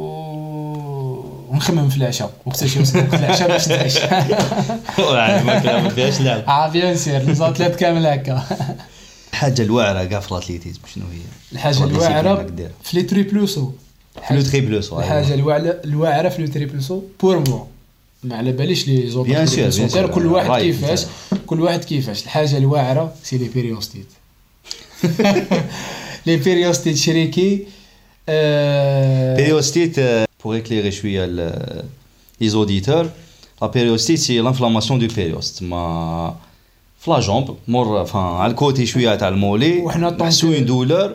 [1.49, 2.33] ونخمم في العشاء.
[2.47, 4.01] وقت يوصل وقت العشاء باش نتعشى
[5.83, 6.45] ما فيهاش لعب.
[6.49, 8.45] آه bien sûr les athlètes كامل هكا
[9.33, 11.21] الحاجة الواعره كاع في ال athlétisme شنو هي؟
[11.53, 12.47] الحاجة الواعره
[12.83, 13.71] في le triple saut
[14.31, 15.35] le triple saut الحاجة
[15.85, 17.65] الواعرة في le triple saut pour moi
[18.25, 19.15] ما على باليش les bien
[19.51, 20.11] triple sauteurs sûr.
[20.15, 21.05] كل واحد كيفاش.
[21.47, 22.23] كل واحد كيفاش.
[22.25, 24.07] الحاجة الواعرة c'est les périostites
[26.27, 27.67] les périostites شريكي
[28.31, 31.85] آه، Périostite, euh, pour éclairer شوية ال-
[32.43, 33.07] les auditeurs,
[33.63, 35.63] la périostite c'est l'inflammation du périoste.
[35.63, 36.35] mais
[37.01, 41.11] في la jambe مور enfin على ال côté شوية تاع ال mollet وحنا une douleur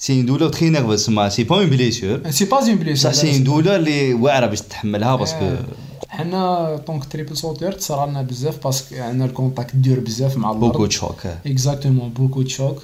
[0.00, 3.12] c'est une douleur très nerveuse mais c'est pas une blessure c'est pas une blessure بصح
[3.12, 5.64] c'est une douleur اللي واعرة باش تحملها parce que آه.
[6.08, 10.00] حنا en tant que triple sauteurs تصرى لنا بزاف parce que عندنا ال contact dur
[10.00, 12.82] بزاف مع الأرض beaucoup de chocs exactement beaucoup de chocs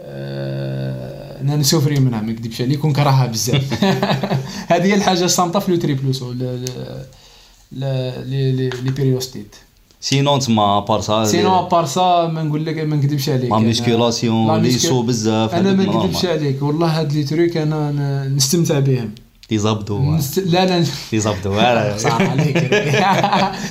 [0.00, 3.84] آه، أنا نسوفري منها ما نكذبش عليك ونكرهها بزاف
[4.72, 6.64] هذه هي الحاجة السامطة في le triple saut les
[7.72, 9.56] les les périostites
[10.00, 13.50] sinon تما à part ça sinon à part ça ما نقول لك ما نكذبش عليك
[13.50, 16.24] la musculation لا les sauts بزاف أنا ما نكذبش.
[16.24, 19.10] عليك والله هاد les trucs أنا نستمتع بهم
[19.50, 20.38] les abdos نست...
[20.38, 21.54] لا لا les abdos.
[21.98, 22.58] صار عليك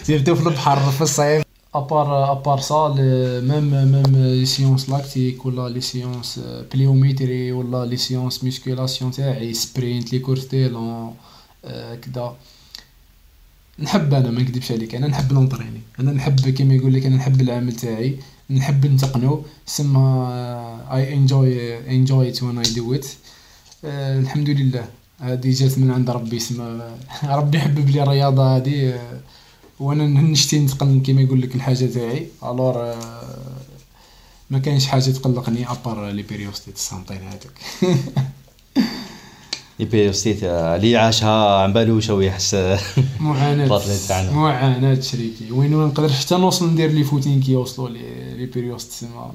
[0.04, 1.44] surtout في البحر في الصيف
[1.76, 2.95] à part à part ça
[3.43, 6.39] même même les séances lactiques ولا les séances
[6.73, 12.34] pliométrie ولا les séances musculation تاعي sprint les courses آه، كدا
[13.80, 14.96] نحب أنا ما نكذبش عليك.
[14.96, 18.20] أنا نحب نونطريني أنا نحب كيما يقول لك أنا نحب العمل تاعي.
[18.50, 19.46] نحب نتقنو.
[19.66, 23.06] سما I enjoy enjoy it when I do it
[24.24, 24.86] الحمد لله.
[25.20, 26.40] هذه جات من عند ربي.
[26.40, 26.98] سما
[27.40, 28.90] ربي حبب لي الرياضة هذه.
[28.94, 29.20] آه،
[29.80, 32.28] وأنا نشتي نتقن كيما يقول لك الحاجة تاعي.
[32.43, 33.58] alors آه،
[34.50, 37.54] ما كاينش حاجة تقلقني à part les périostites السامطين هذوك.
[39.80, 42.56] les périostites اللي عاشها عن بالو شو يحس.
[43.20, 43.68] معاناة.
[44.34, 45.52] معاناة شريكي.
[45.52, 49.34] وين ما نقدر حتى نوصل ندير les footings كي يوصلوا les les périostites سما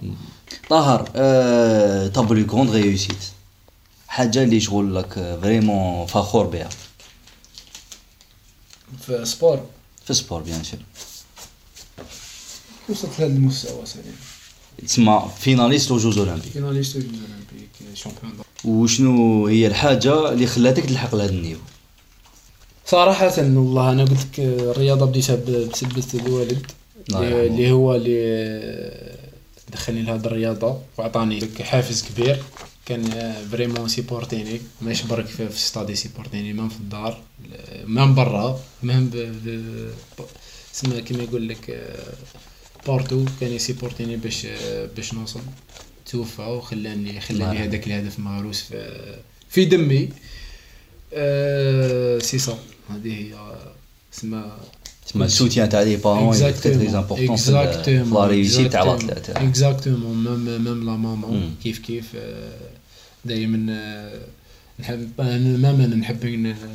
[0.70, 3.16] طاهر آه، ta plus grande réussite
[4.08, 6.68] حاجة اللي شغل لك vraiment فخور بها.
[9.06, 9.60] في sport
[10.04, 10.80] في sport bien sûr
[12.88, 14.16] وصلت لهذا المستوى سليم.
[14.86, 18.32] تسمى finaliste les Jeux olympiques finaliste olympique champion
[18.64, 21.60] وشنو هي الحاجة اللي خلاتك تلحق لهذا ال niveau
[22.86, 26.66] صراحة والله أنا قلت لك الرياضة بديتها بسبة الوالد
[27.08, 29.16] الله اللي هو اللي
[29.72, 32.42] دخلني لهذه الرياضة وعطاني حافز كبير.
[32.86, 37.20] كان فريمون سيبورتيني ما يشبرك في ستادي سيبورتيني مام في الدار
[37.84, 39.10] même برا même.
[40.72, 41.90] سما كيما يقول لك
[42.86, 44.46] partout كان ي supporter ني باش
[44.96, 45.40] باش نوصل.
[46.12, 49.00] توفى وخلاني خلاني هذاك الهدف مغروس في
[49.48, 50.08] في دمي.
[51.14, 52.58] آه، سي صا
[52.90, 53.34] هذه هي
[54.12, 54.56] سما
[55.06, 57.50] تسمى السوتيان تاع les parents très très important في
[58.12, 61.50] la réussite تاع ال athlète exactement même même la maman مم.
[61.62, 62.06] كيف كيف
[63.24, 63.56] دائما
[64.80, 66.26] نحب أنا même أنا نحب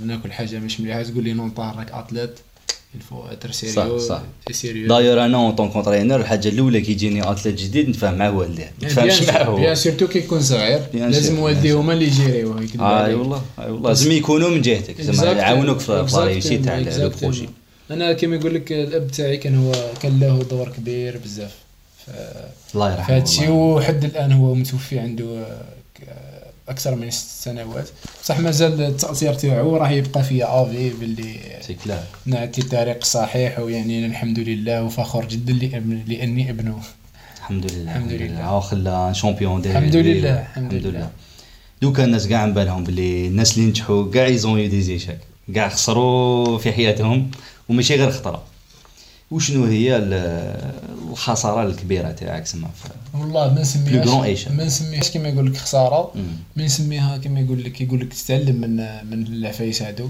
[0.05, 1.03] ناكل حاجة مش مليحة.
[1.03, 2.39] تقول لي non راك athlète
[3.99, 4.21] صح.
[4.51, 8.71] sérieux داير أنا en tant qu'entraîneur الحاجة الاولى كي يجيني athlète جديد نتفاهم مع والديه
[8.81, 11.79] ما نتفاهمش معاه bien هو surtout كي يكون صغير لازم والديه.
[11.79, 13.13] هما اللي ي gérer وه اي.
[13.13, 17.11] والله اي والله لازم يكونوا من جهتك زعما يعاونوك في réussite تاع le.
[17.21, 17.49] projet
[17.91, 21.51] أنا كيما يقول لك الاب تاعي كان هو كان له دور كبير بزاف
[22.75, 23.51] الله يرحمه والله.
[23.51, 25.45] وحد الان هو متوفي عنده
[26.69, 27.89] أكثر من ست سنوات
[28.27, 31.39] بصح مازال التأثير تاعو راه يبقى فيا à vie باللي
[32.25, 35.53] نعطي الطريق الصحيح ويعني الحمد لله وفخور جدا
[36.07, 36.79] لأني ابنه.
[37.37, 38.49] الحمد لله الحمد لله.
[38.49, 41.09] هاو خلا champion دي الحمد لله، الحمد لله.
[41.81, 45.19] دوكا الناس كاع عن بالهم بلي الناس اللي نجحوا كاع ils ont eu des échecs
[45.55, 47.31] كاع خسروا في حياتهم
[47.69, 48.43] وماشي غير خطرة.
[49.31, 50.77] وشنو هي ال-
[51.09, 52.69] الخسارة الكبيرة تاعك سما
[53.13, 54.47] والله ما نسميهاش.
[54.47, 56.11] ما نسميهاش كما يقول لك خسارة.
[56.55, 58.75] ما نسميها كما يقول لك يقول لك تتعلم من
[59.09, 60.09] من العفايس هادو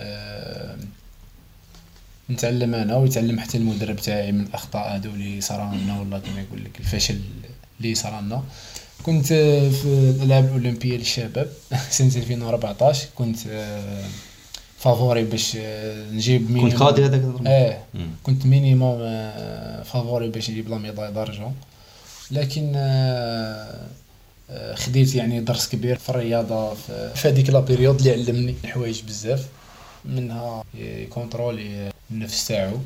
[0.00, 0.76] آه،
[2.30, 6.64] نتعلم أنا ويتعلم حتى المدرب تاعي من الأخطاء هادو اللي صرا لنا والله كما يقول
[6.64, 7.20] لك الفشل
[7.80, 8.42] اللي صرا لنا
[9.02, 11.48] كنت في الألعاب الأولمبية للشباب
[11.90, 14.04] سنة 2014 كنت آه،
[14.78, 15.56] favori باش
[16.12, 16.76] نجيب كنت minimum.
[16.78, 18.10] cadet هذاك؟ آه مم.
[18.22, 21.54] كنت minimum آه، favori باش نجيب la médaille d'argent
[22.30, 23.86] لكن آه،
[24.50, 26.74] آه، خديت يعني درس كبير في الرياضة
[27.14, 28.54] في هذيك la période اللي علمني.
[28.66, 29.46] حوايج بزاف.
[30.04, 32.76] منها ي contrôler النفس تاعو.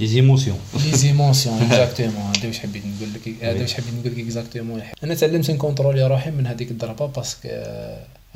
[0.00, 4.18] les émotions les émotions exactement هذا واش حبيت نقول لك هذا واش حبيت نقول لك
[4.24, 7.48] exactement أنا تعلمت ن contrôler روحي من هذيك الضربة parce que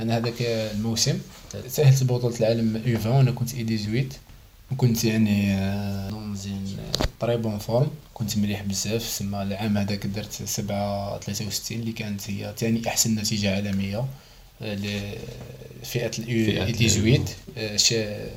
[0.01, 1.19] أنا هذاك الموسم
[1.75, 4.09] تاهلت بطولة العالم U 20 أنا كنت U 18
[4.73, 5.57] وكنت يعني
[6.11, 6.77] dans une
[7.21, 7.91] très bonne forme.
[8.15, 9.03] كنت مليح بزاف.
[9.03, 14.05] سما العام هذاك درت 7 63 اللي كانت هي ثاني أحسن نتيجة عالمية
[14.63, 18.31] آه، لفئة ال U 18 آه،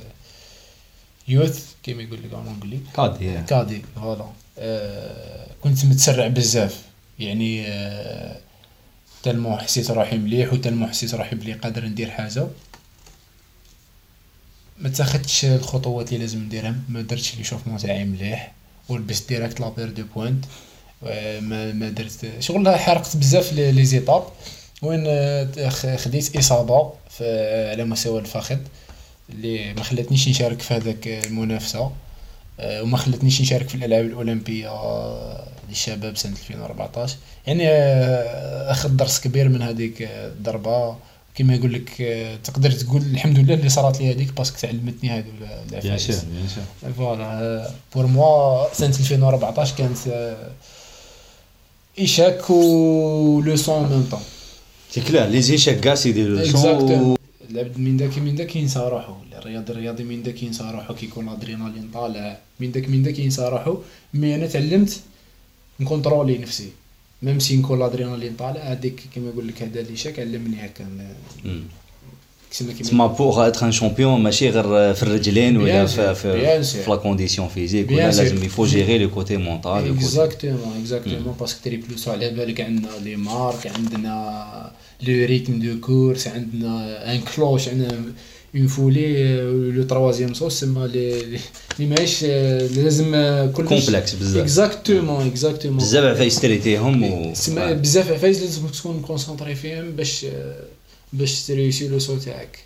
[1.28, 2.32] youth كيما يقول لك.
[2.32, 4.26] en anglais cadet cadet voilà.
[4.58, 6.82] آه كنت متسرع بزاف.
[7.18, 8.40] يعني آه
[9.24, 12.46] tellement حسيت روحي مليح و tellement حسيت روحي بلي قادر ندير حاجة.
[14.78, 18.52] ما تاخدش الخطوات اللي لازم نديرهم ما درتش les échauffements تاعي مليح
[18.88, 20.44] ولبست direct la paire de pointes
[21.40, 24.24] ما ما درت شغل حرقت بزاف les étapes
[24.82, 26.92] وين آه، خديت إصابة
[27.70, 28.58] على مستوى الفخذ
[29.30, 31.92] اللي ما خلاتنيش نشارك في هذاك المنافسة.
[32.58, 34.70] وما خلاتنيش نشارك في الألعاب الأولمبية
[35.68, 40.96] للشباب سنة 2014 يعني آه، أخذ درس كبير من هذيك الضربة.
[41.34, 41.90] كما يقول لك
[42.44, 45.30] تقدر تقول الحمد لله اللي صارت لي هذيك parce que تعلمتني هذو
[45.72, 46.48] العفايس bien sûr bien
[46.82, 47.70] sûr voilà.
[47.94, 49.98] pour moi سنة 2014 كانت
[51.98, 54.20] échec و leçon même temps
[54.90, 57.16] c'est clair les échecs كاع c'est des leçons
[57.54, 61.90] العبد من داك من داك ينسى روحو الرياضي الرياضي من داك ينسى روحو كيكون الادرينالين
[61.94, 62.38] طالع.
[62.60, 63.78] من داك من داك ينسى روحو
[64.14, 65.00] mais أنا تعلمت
[65.80, 66.68] ن contrôler نفسي.
[67.22, 70.86] même si نكون الادرينالين طالع هذيك كيما يقول لك هذا l'échec علمني هكا.
[72.80, 77.90] تسمى pour être un champion ماشي غير في الرجلين ولا في في, la condition physique
[77.90, 82.30] ولا لازم il faut gérer le côté mental exactement exactement parce que triple saut على
[82.30, 88.04] بالك عندنا les marques عندنا le rythme de course عندنا un cloche عندنا
[88.56, 89.36] une foulée
[89.72, 91.38] le troisième saut تسمى لي
[91.78, 93.10] لي ماهيش لازم
[93.52, 94.42] كل complexe بزاف.
[94.42, 100.26] exactement exactement بزاف عفايس ت traiter هم و بزاف عفايس لازم تكون concentré فيهم باش
[101.12, 102.58] باش ت réussir le saut تاعك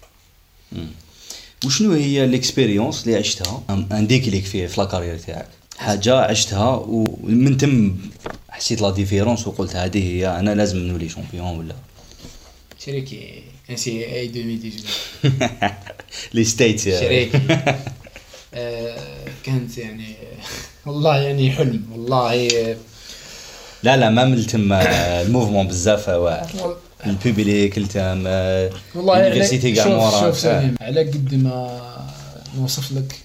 [1.67, 5.49] وشنو هي l'expérience اللي عشتها؟ un déclic فيه في la carrière تاعك.
[5.79, 7.97] حاجة عشتها ومن تم
[8.49, 11.75] حسيت la différence وقلت هذه هي أنا لازم نولي champion ولا؟
[12.85, 15.73] شريكي ان سي اي 2018
[16.33, 17.41] لي ستيت شريكي
[19.45, 20.15] كانت يعني
[20.87, 21.83] والله يعني حلم.
[21.93, 22.49] والله
[23.83, 26.77] لا لا ما ملتم الموفمون بزاف واعر
[27.07, 28.19] البوبليك التام
[28.95, 30.21] والله اليونيفرسيتي كاع مورا.
[30.21, 31.81] شوف سليم على قد ما
[32.57, 33.21] نوصف لك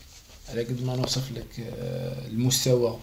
[0.50, 1.74] على قد ما نوصف لك
[2.32, 3.00] المستوى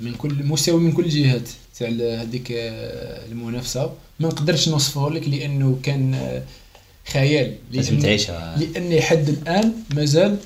[0.00, 2.46] من كل مستوى من كل جهات تاع هذيك
[3.30, 3.92] المنافسة.
[4.20, 6.42] ما نقدرش نوصفه لك لأنه كان
[7.12, 7.54] خيال.
[7.72, 10.36] لازم تعيشها لاني حد الآن مازال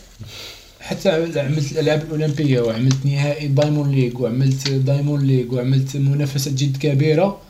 [0.80, 7.40] حتى عملت الألعاب الأولمبية وعملت نهائي Diamond League وعملت Diamond League وعملت منافسات جد كبيرة.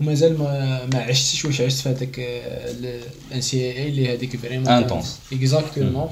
[0.00, 6.10] ومازال ما ما عشتش واش عشت في هذاك ال NCAA اللي هذيك vraiment intense exactement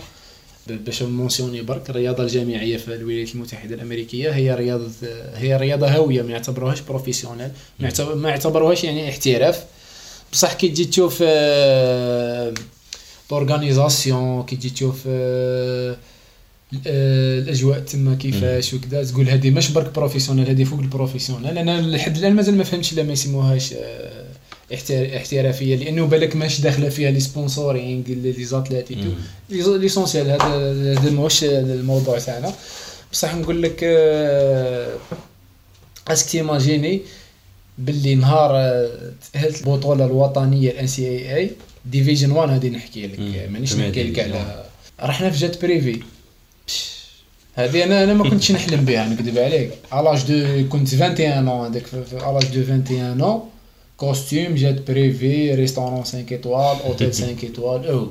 [0.69, 4.91] باش ن mentionner برك الرياضة الجامعية في الولايات المتحدة الأمريكية هي رياضة
[5.35, 7.51] هي رياضة هاوية ما يعتبروهاش professionnel
[8.15, 9.65] ما يعتبروهاش يعني احتراف.
[10.33, 11.23] بصح كي تجي تشوف
[13.33, 15.03] organisation كي تجي تشوف
[16.87, 22.17] الأجواء تما كيفاش وكذا تقول هذه مش برك professionnel هذه فوق ال professionnel أنا لحد
[22.17, 23.75] الآن مازال ما فهمتش لا ما يسموهاش
[24.73, 28.89] احترافيه لأنه بالك ماش داخلة فيها les sponsorings les athlètes
[29.51, 30.45] l'essentiel هذا
[30.93, 32.53] هذا ماهوش الموضوع تاعنا.
[33.13, 33.85] بصح نقول لك
[36.09, 37.01] est-ce que t'imagines
[37.79, 38.51] باللي نهار
[39.33, 43.19] تأهلت البطولة الوطنية ال NCAA Division 1 هذه نحكي لك.
[43.51, 44.65] مانيش نحكي لك على
[45.03, 46.01] رحنا في jet privé.
[47.55, 49.71] هذه أنا أنا ما كنتش نحلم بها نكذب عليك.
[49.93, 53.51] à l'âge de كنت 21 هذاك à l'âge de 21
[53.97, 58.11] costume jet privé restaurant 5 étoiles hôtel 5 étoiles ou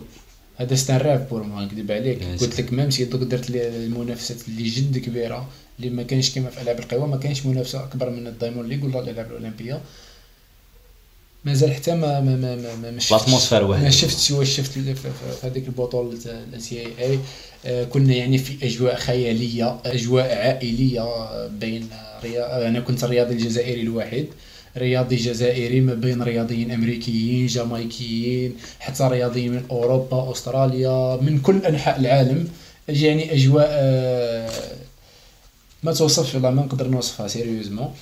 [0.57, 4.37] هذا c'est un rêve pour ما نكذب عليك قلت لك même si donc درت المنافسات
[4.47, 8.27] اللي جد كبيره اللي ما كانش كيما في العاب القوى ما كانش منافسه اكبر من
[8.27, 9.81] ال Diamond League ولا الالعاب الأولمبية.
[11.45, 14.95] مازال حتى ما ما ما ما, ما l'atmosphère ما شفتش واش شفت في
[15.43, 21.89] هذيك البطولة ال NCAA كنا يعني في أجواء خيالية أجواء عائلية بين
[22.25, 24.27] أنا كنت الرياضي الجزائري الوحيد
[24.77, 31.99] رياضي جزائري ما بين رياضيين أمريكيين جامايكيين حتى رياضيين من أوروبا أستراليا من كل أنحاء
[31.99, 32.47] العالم.
[32.87, 33.69] يعني أجواء
[35.83, 37.93] ما توصفش والله ما نقدر نوصفها sérieusement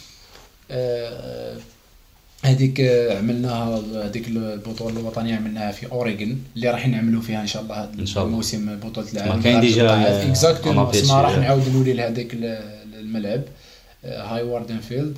[2.43, 7.75] هذيك عملناها هذيك البطولة الوطنية عملناها في أوريغون اللي راح نعملوا فيها إن شاء الله
[7.83, 9.41] هذا الموسم بطولة العالم.
[9.41, 12.27] كاين déjà exactement ما راح نعاود نولي لهذاك
[12.93, 13.41] الملعب
[14.03, 15.17] Hayward Field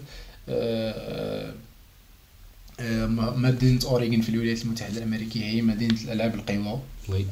[3.35, 6.79] مدينة أوريغون في الولايات المتحدة الأمريكية هي مدينة الألعاب القوى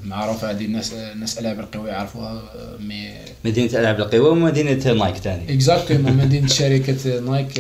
[0.04, 2.44] معروفة هذه الناس الناس ألعاب القوى يعرفوها
[2.80, 7.60] مي مدينة ألعاب القوى ومدينة نايك ثاني exactement مدينة شركة نايك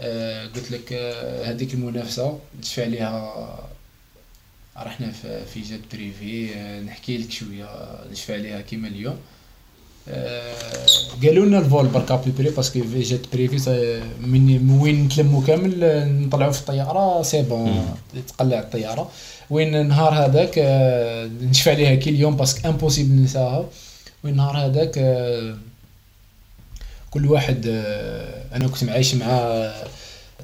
[0.00, 3.70] آه قلت لك آه هذيك المنافسة دفع عليها
[4.76, 5.12] رحنا
[5.54, 6.54] في jet privé
[6.86, 7.68] نحكي لك شوية
[8.12, 9.16] نشفى عليها كيما اليوم.
[11.22, 15.80] قالوا لنا ال vol بركا privé parce que في jet privé من وين نتلموا كامل
[16.26, 17.94] نطلعوا في الطيارة c'est bon
[18.28, 19.10] تقلع الطيارة.
[19.50, 20.58] وين النهار هذاك
[21.42, 23.68] نشفى عليها كي اليوم parce que impossible ننساها.
[24.24, 24.94] وين النهار هذاك
[27.10, 27.66] كل واحد
[28.54, 29.26] أنا كنت معايش مع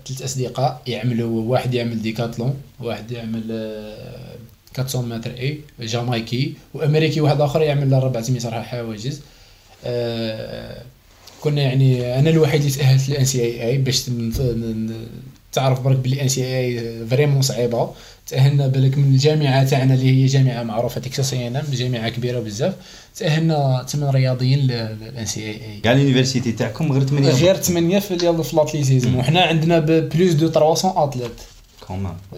[0.06, 3.42] ثلاث أصدقاء يعملوا واحد يعمل décathlon واحد يعمل
[4.78, 9.16] 400 متر إي جامايكي وأمريكي واحد آخر يعمل 400 صراحة حواجز.
[9.20, 9.35] آه،
[11.40, 14.10] كنا يعني أنا الوحيد اللي تأهلت لل NCAA باش
[15.52, 17.90] تعرف برك بلي NCAA vraiment صعيبة.
[18.26, 22.74] تأهلنا بالك من الجامعة تاعنا اللي هي جامعة معروفة Texas A&M جامعة كبيرة بزاف.
[23.16, 28.42] تأهلنا ثمان رياضيين لل NCAA يعني ال université تاعكم غير 8 غير 8 في يلا
[28.42, 31.30] في l'athlétisme وحنا عندنا plus de 300 athlètes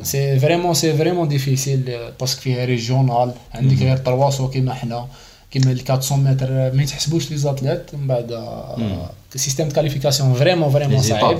[0.02, 5.06] c'est vraiment c'est vraiment difficile parce que فيها régional عندك غير 300 كيما حنا.
[5.50, 8.44] كيما ال 400 متر ما يتحسبوش les athlètes من بعد
[9.36, 11.38] système qualification vraiment vraiment صعيب.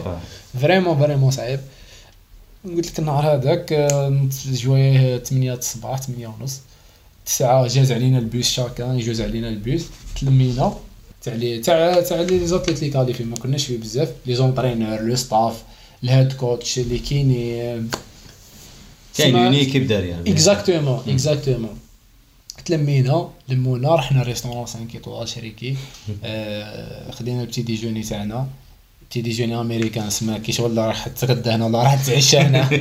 [0.60, 1.60] vraiment vraiment صعيب.
[2.64, 3.72] قلت لك النهار هذاك
[4.46, 6.60] جوايه 8 الصباح 8 ونص.
[7.26, 9.86] تسعة جاز علينا ال bus chacun يجوز علينا البيس
[10.20, 10.76] تلمينا.
[11.22, 14.08] تاع les تاع تاع les athlètes les qualifiés ما كناش فيه بزاف.
[14.26, 15.62] les entraîneurs le staff
[16.04, 17.90] ال head coach اللي كاينين
[19.16, 21.78] كاين une équipe داريا exactement exactement
[22.68, 25.76] تلمينا لمونا رحنا restaurant 5 étoiles شريكي.
[26.24, 28.46] آه خدينا ال petit déjeuner تاعنا.
[29.10, 32.70] petit déjeuner américain سما كي شغل راح تغدى هنا ولا راح تعشى هنا.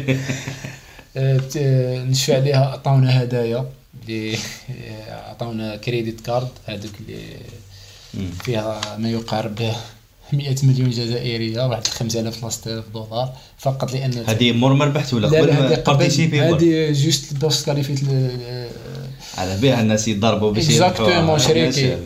[1.18, 3.66] آه نشفى عليها عطاونا هدايا
[4.04, 4.38] اللي
[5.10, 7.20] عطاونا credit card هذوك اللي
[8.44, 9.72] فيها ما يقارب
[10.34, 13.34] 100 مليون جزائرية واحد 5000 ل 6000 دولار.
[13.58, 15.50] فقط لأن هذه مور ما ربحت ولا قبل
[16.36, 18.00] هذه juste باش qualifi يت
[19.38, 21.98] على بها الناس يضربوا باش اكزاكتومون شريكي.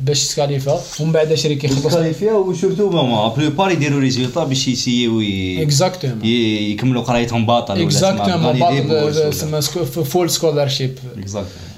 [0.00, 5.20] باش تكاليفا ومن بعد شريكي يخلص تكاليفيا وشورتو بون بريبار يديروا ريزولتا باش يسيو
[5.62, 11.70] اكزاكتومون يكملوا قرايتهم باطل اكزاكتومون باطل فول سكولارشيب اكزاكتومون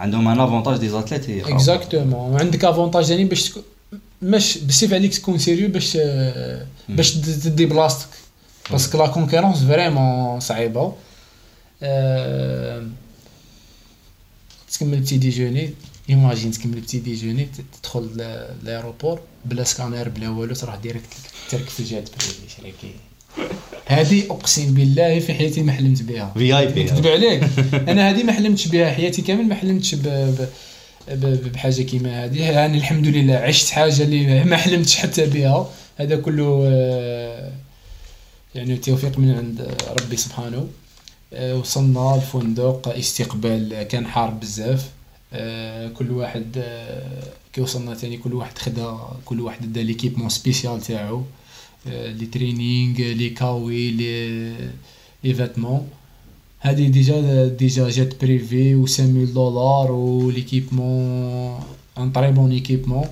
[0.00, 3.52] عندهم ان افونتاج دي زاتليت اكزاكتومون وعندك افونتاج ثاني باش
[4.22, 5.98] مش بسيف عليك تكون سيريو باش
[6.88, 8.08] باش تدي بلاصتك
[8.70, 10.92] باسكو لا كونكورونس فريمون صعيبة.
[14.78, 15.70] تكمل petit déjeuner
[16.10, 17.48] imagine تكمل petit déjeuner
[17.82, 18.10] تدخل
[18.62, 21.06] l'aéroport بلا سكانير بلا والو تروح direct
[21.50, 22.94] تركب في ال jet privé شريكي
[23.86, 26.32] هذه أقسم بالله في حياتي ما حلمت بها.
[26.34, 27.42] VIP نكذب عليك
[27.90, 28.90] أنا هذه ما حلمتش بها.
[28.90, 29.94] حياتي كامل ما حلمتش
[31.54, 35.70] بحاجة كيما هذه يعني الحمد لله عشت حاجة اللي ما حلمتش حتى بها.
[35.96, 37.52] هذا كله آه،
[38.54, 40.68] يعني توفيق من عند ربي سبحانه.
[41.32, 44.90] وصلنا الفندق استقبال كان حار بزاف.
[45.32, 46.64] آه، كل واحد
[47.52, 51.22] كي وصلنا تاني كل واحد خدا كل واحد دا l'équipement spécial تاعو.
[51.86, 54.50] les trainings les K-way les
[55.24, 55.88] les vêtements
[56.62, 61.60] هادي déjà déjà jet privé و 5000 دولار و l'équipement
[61.98, 63.04] un très bon équipement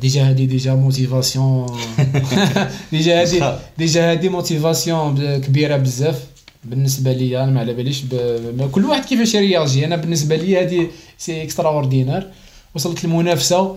[0.00, 1.66] déjà هادي déjà motivation
[2.92, 6.26] déjà هادي déjà هادي motivation كبيرة بزاف.
[6.64, 8.70] بالنسبة لي أنا ما على باليش ب...
[8.72, 9.84] كل واحد كيفاش يرياجي.
[9.84, 10.86] أنا بالنسبة لي هادي
[11.18, 12.26] c'est extraordinaire
[12.74, 13.76] وصلت المنافسه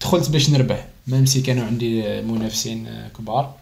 [0.00, 0.86] دخلت باش نربح.
[1.06, 3.54] même si كانوا عندي منافسين كبار.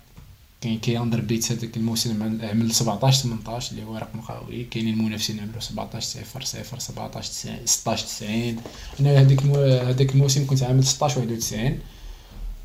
[0.60, 4.64] كاين كياندر بيتس هذاك الموسم عمل 17 18 اللي هو رقم قوي.
[4.64, 8.56] كاينين المنافسين عملوا 17 0 0 17 90 16 90
[9.00, 11.78] أنا هذيك هذاك الموسم كنت عامل 16 91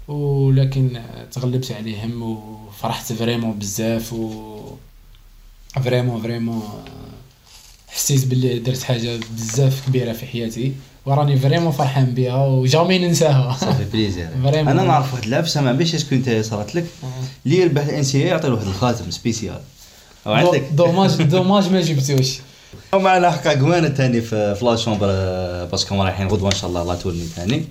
[0.08, 4.55] ولكن تغلبت عليهم وفرحت vraiment بزاف و
[5.84, 6.64] vraiment vraiment
[7.88, 10.74] حسيت باللي درت حاجة بزاف كبيرة في حياتي
[11.06, 13.58] وراني vraiment فرحان بها و jamais ننساها.
[13.60, 16.86] صافي بليزير أنا نعرف واحد اللعبه ما باش est-ce que انت صارت لك.
[17.46, 19.60] اللي يربح ال NCAA يعطي واحد الخاتم spécial
[20.26, 22.40] عندك dommage dommage ما جبتوش.
[22.94, 25.08] ومعنا حقا قوانا ثاني في la chambre؟
[25.72, 27.66] parce que رايحين غدوة إن شاء الله la tournée ثاني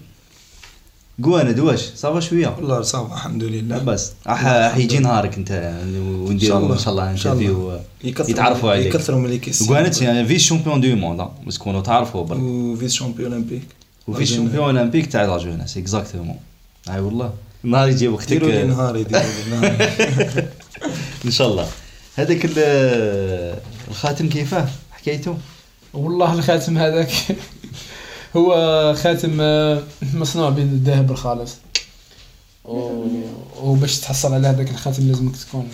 [1.23, 2.49] قوانا دواش صافا شوية.
[2.49, 3.79] والله صافا الحمد لله.
[3.79, 4.12] بس.
[4.27, 5.51] راح يجي نهارك أنت
[5.97, 8.87] ونديروا إن شاء الله انترفيو يتعرفوا عليك.
[8.95, 9.69] يكثروا من الكيس.
[9.69, 13.62] قوانت يعني فيس شامبيون دو موند بس كونوا تعرفوا برك وفيس شامبيون اولمبيك
[14.09, 16.37] وفيس شامبيون اولمبيك تاع لا جوناس اكزاكتومون
[16.91, 17.33] أي والله.
[17.62, 20.45] نهار يجي وقتك ديروا لي نهار يديروا لي نهار.
[21.25, 21.67] إن شاء الله.
[22.17, 22.47] هذاك
[23.91, 25.37] الخاتم كيفاه؟ حكايته؟
[25.95, 27.12] والله الخاتم هذاك.
[28.37, 29.82] هو خاتم آه،
[30.14, 31.57] مصنوع بالذهب الخالص
[33.62, 35.68] وباش تحصل على هذاك الخاتم لازمك تكون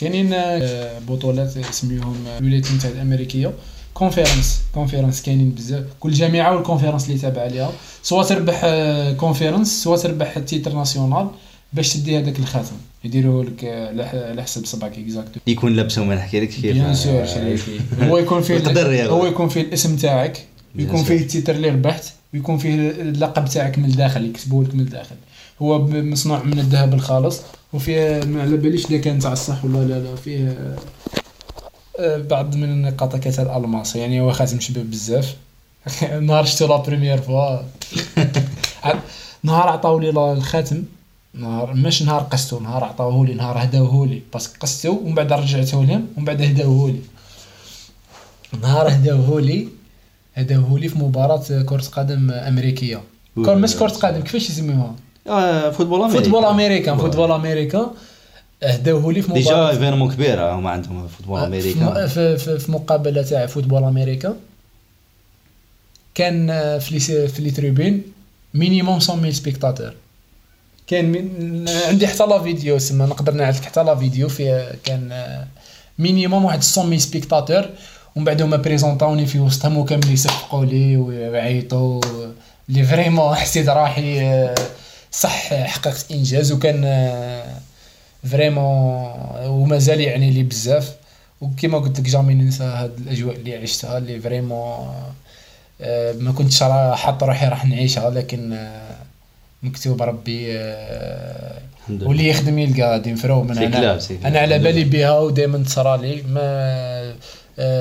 [0.00, 3.52] كاينين آه، بطولات سميوهم الولايات المتحده الأمريكية.
[3.94, 5.84] conférence conférence كاينين بزاف.
[6.00, 7.72] كل جامعة وال conférence اللي تابعه ليها
[8.02, 11.28] سواء تربح آه، conférence سواء تربح ال titre national
[11.72, 12.76] باش تدي هذاك الخاتم.
[13.04, 13.88] يديروا لك آه،
[14.30, 16.60] على حسب صبعك اكزاكتو يكون لابس وما نحكي لك كيف.
[16.60, 19.26] bien sûr شريكي هو يكون فيه هو.
[19.26, 20.46] يكون فيه الاسم تاعك.
[20.74, 21.06] bien يكون sûr.
[21.06, 25.16] فيه ال titre اللي ربحت ويكون فيه اللقب تاعك من الداخل يكتبوه لك من الداخل.
[25.62, 27.40] هو مصنوع من الذهب الخالص
[27.72, 30.76] وفيه ما على باليش إذا كان تاع الصح ولا لا لا فيه
[31.98, 33.96] آه، بعض من النقاط كتاع الألماس.
[33.96, 35.36] يعني هو خاتم شباب بزاف.
[36.20, 37.58] نهار شفتو la première fois
[39.42, 40.84] نهار عطاو لي الخاتم.
[41.34, 45.32] نهار مش نهار قستو نهار عطاوه لي نهار هداوه لي parce que قستو ومن بعد
[45.32, 47.00] رجعته لهم ومن بعد هداوه لي
[48.62, 49.68] نهار هداوه لي
[50.38, 53.02] هداوه لي في مباراة كرة قدم أمريكية.
[53.36, 54.94] كرة مش كرة قدم كيفاش يسميوها؟
[55.26, 56.18] آه، football أمريكا.
[56.22, 57.90] football américain football أمريكا.
[58.62, 62.06] هداوه لي في déjà مباراة événement كبير هما عندهم football في, أمريكا.
[62.06, 64.36] في, في, في مقابلة تاع football أمريكا.
[66.14, 68.02] كان آه، في les في les tribunes
[68.54, 69.92] minimum 100 spectateurs
[70.86, 75.46] كان من عندي حتى la vidéo سما نقدر نعطيك حتى la vidéo فيه كان آه،
[75.98, 77.64] minimum واحد 100 spectateurs
[78.18, 82.00] ومن بعد هما présent اوني في وسطهم وكامل يصفقوا لي ويعيطوا.
[82.68, 84.54] لي vraiment حسيت راحي آه،
[85.12, 87.54] صح حققت إنجاز وكان آه،
[88.30, 89.12] vraiment
[89.46, 90.96] ومازال يعني لي بزاف.
[91.40, 94.88] وكما قلت لك jamais ننسى هاد الأجواء اللي عشتها اللي vraiment
[95.80, 96.62] آه، ما كنتش
[96.92, 98.96] حاط روحي راح نعيشها لكن آه،
[99.62, 101.58] مكتوب ربي آه،
[101.90, 103.58] واللي يخدم يلقى ديما vraiment
[104.24, 107.14] أنا على بالي بها ودائما تصرالي ما آه،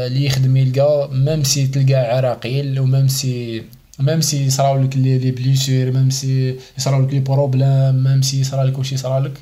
[0.08, 3.64] اللي يخدم يلقى même si تلقى عراقيل و même si
[4.00, 8.40] même si يصراو لك les les blessures même si يصراو لك les problèmes même si
[8.40, 9.34] يصرا لك واش يصرا لك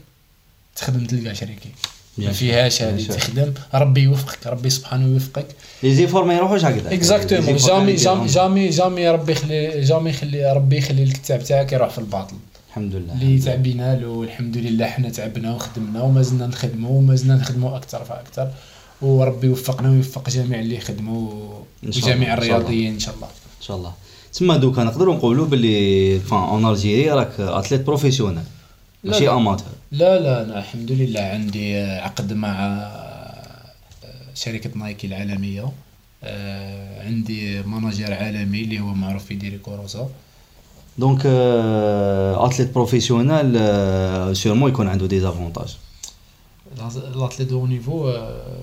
[0.75, 1.69] تخدم تلقى شريكي.
[2.17, 2.31] ما.
[2.31, 3.07] فيهاش هذه.
[3.07, 3.53] تخدم.
[3.73, 5.45] ربي يوفقك ربي سبحانه يوفقك.
[5.83, 8.27] les efforts ما يروحوش هكذا exactement jamais jamais.
[8.27, 12.35] jamais jamais ربي يخلي jamais يخلي ربي يخلي الكتاب تاعك يروح في الباطل
[12.69, 17.35] الحمد لله اللي تعبينا له والحمد لله حنا تعبنا وخدمنا وما زلنا نخدموا وما زلنا
[17.35, 18.51] نخدموا أكثر فاكثر
[19.01, 21.31] وربي يوفقنا ويوفق جميع اللي يخدموا
[21.83, 22.33] وجميع.
[22.33, 23.93] الرياضيين ان شاء الله ان شاء الله
[24.33, 28.43] تسمى donc نقدروا نقولوا باللي enfin en Algérie راك athlète professionnel
[29.03, 29.29] ماشي.
[29.29, 33.71] amateur لا لا أنا الحمد لله عندي آه، عقد مع آه،
[34.35, 35.71] شركه Nike العالميه
[36.23, 40.09] آه، عندي manager عالمي اللي هو معروف في ديري كوروسا
[40.97, 45.77] donc athlète professionnel sûrement يكون عنده دي زافونتاج
[47.39, 48.57] دو نيفو آه،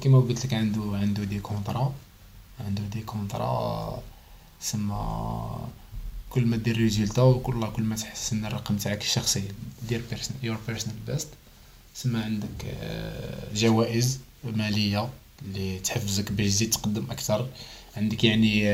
[0.00, 1.92] كيما قلت لك عنده عنده des contrats.
[2.66, 4.02] عنده des contrats
[4.60, 5.68] سما
[6.30, 9.42] كل ما دير résultat وكل كل ما تحسن الرقم تاعك الشخصي
[9.88, 10.02] دير
[10.42, 11.28] your personal best
[11.94, 15.08] سما عندك آه، جوائز مالية
[15.42, 17.46] اللي تحفزك باش تزيد تقدم أكثر.
[17.96, 18.72] عندك يعني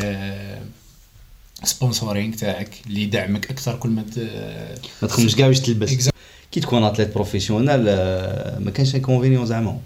[1.64, 6.08] sponsoring تاعك اللي يدعمك أكثر كل ما ت- ما تخمش كاع واش تلبس.
[6.52, 9.78] كي تكون athlète professionnel آه، ما كانش inconvénient زعما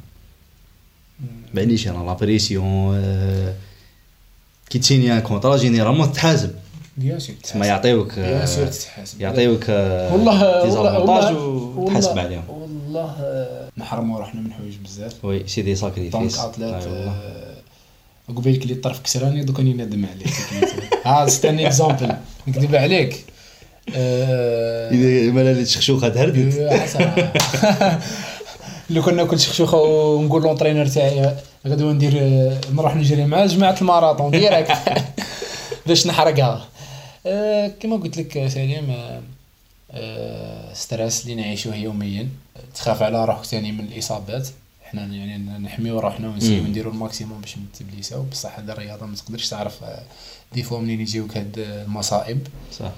[1.54, 3.54] بعديش أنا la pression آه،
[4.70, 6.50] كي ت signer un contrat généralement تحاسب.
[6.96, 12.44] bien sûr تسمى يعطيوك bien sûr آه، تتحاسب يعطيوك آه، والله والله وتحاسب عليهم.
[12.48, 13.16] والله
[13.76, 15.24] نحرموا روحنا من حوايج بزاف.
[15.24, 16.74] oui c'est des donc sacrifices athlète
[18.36, 20.26] قبيلك اللي الطرف كسراني دوك راني نادم عليه
[21.06, 22.16] ها ستاني اكزامبل
[22.48, 23.24] نكذب عليك.
[23.88, 27.10] إذا مالا تشخشوخه تهردت حسن.
[28.90, 31.36] لو كنا ناكل شخشوخه ونقول لونترينر تاعي
[31.66, 34.72] غدوه ندير آه، نروح نجري مع جماعة الماراطون ديريكت.
[35.86, 36.68] باش نحرقها
[37.26, 38.96] آه، كما قلت لك سليم
[39.90, 42.28] آه، ستريس اللي نعيشوه يوميا.
[42.74, 44.48] تخاف على روحك ثاني من الإصابات.
[44.82, 46.64] حنا يعني نحميو روحنا ونسيو.
[46.64, 49.74] نديرو ال maximum باش نتبليساو بصح هذا الرياضة ما تقدرش تعرف
[50.52, 52.46] des fois منين يجيوك هاد المصائب.
[52.78, 52.90] صح.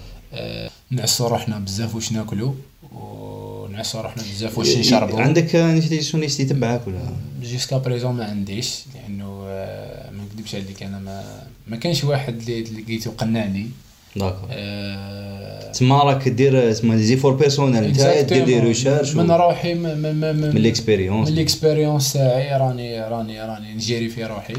[0.90, 2.54] نعسو روحنا بزاف واش ناكلو
[2.92, 5.18] ونعسو روحنا بزاف واش نشربو.
[5.18, 6.98] عندك nutritionniste يتبعك ولا؟
[7.42, 11.24] jusqu'à présent ما عنديش لأنه آه، ما نكذبش عليك أنا ما
[11.66, 13.70] ما كانش واحد اللي اللي لقيتو قنعني.
[14.16, 14.48] d'accord.
[14.50, 18.58] آه، تسمى راك دير تسمى les efforts personnels نتاعك دير des.
[18.60, 24.08] recherches من روحي من من من من l'expérience من l'expérience تاعي راني راني راني نجيري
[24.08, 24.54] في روحي.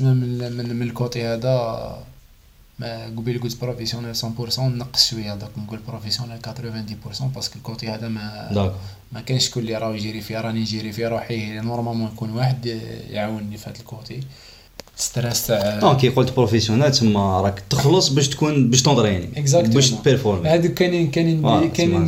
[0.00, 1.98] من من, من ال côté هذا
[2.78, 6.38] ما قبيل قلت professionnel 100% نقص شوية دوك نقول professionnel
[7.18, 8.74] 90% parce que ال côté هذا ما d'accord
[9.12, 12.66] ما كانش شكون اللي راه يجيري فيها راني نجيري في روحي normalement يكون واحد
[13.10, 14.20] يعاونني في هذا ال côté
[14.96, 18.82] stress تاع donc كي قلت professionnel تسمى راك تخلص باش تكون باش
[19.36, 19.56] Exactement.
[19.74, 22.06] باش تبيرفورمي هذوك كاينين كاينين كاينين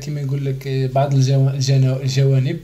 [0.00, 2.60] كيما يقول لك بعض الجوانب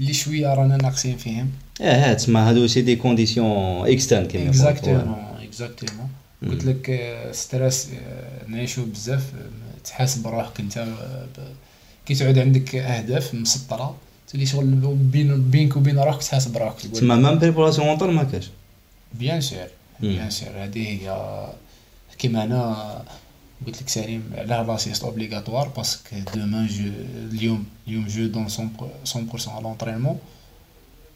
[0.00, 3.46] اللي شوية رانا ناقصين فيهم آه تسمى هادو c'est des conditions
[3.88, 4.70] externes كيما يقولوا.
[4.70, 6.08] exactement exactement
[6.42, 10.86] قلت لك آه، stress آه، نعيشو بزاف آه، تحاسب روحك أنت
[12.06, 13.96] كي تعود عندك أهداف مسطرة
[14.32, 14.64] تولي شغل
[14.94, 18.50] بين بينك وبين روحك تحاسب روحك تقول تسمى même préparation mentale ما كاش؟
[19.14, 19.68] bien sûr.
[20.00, 20.50] bien sûr.
[20.56, 21.46] هذه هي
[22.18, 23.02] كيما أنا
[23.66, 26.84] قلت لك سليم علاه la sieste obligatoire parce que demain je
[27.32, 30.18] اليوم اليوم je donne 100% على l'entraînement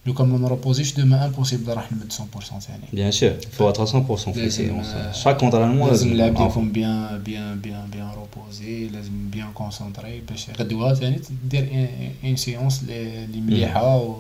[0.07, 3.88] لو كان ما نروبوزيش demain impossible راح نمد 100% ثاني bien sûr faut être 100%
[4.30, 4.86] في لازم séance
[5.16, 6.50] chaque entraînement لازم اللاعب نعرفو.
[6.50, 11.88] يكون bien bien bien bien reposé لازم bien concentré باش غدوه ثاني دير
[12.24, 14.16] une séance اللي مليحه و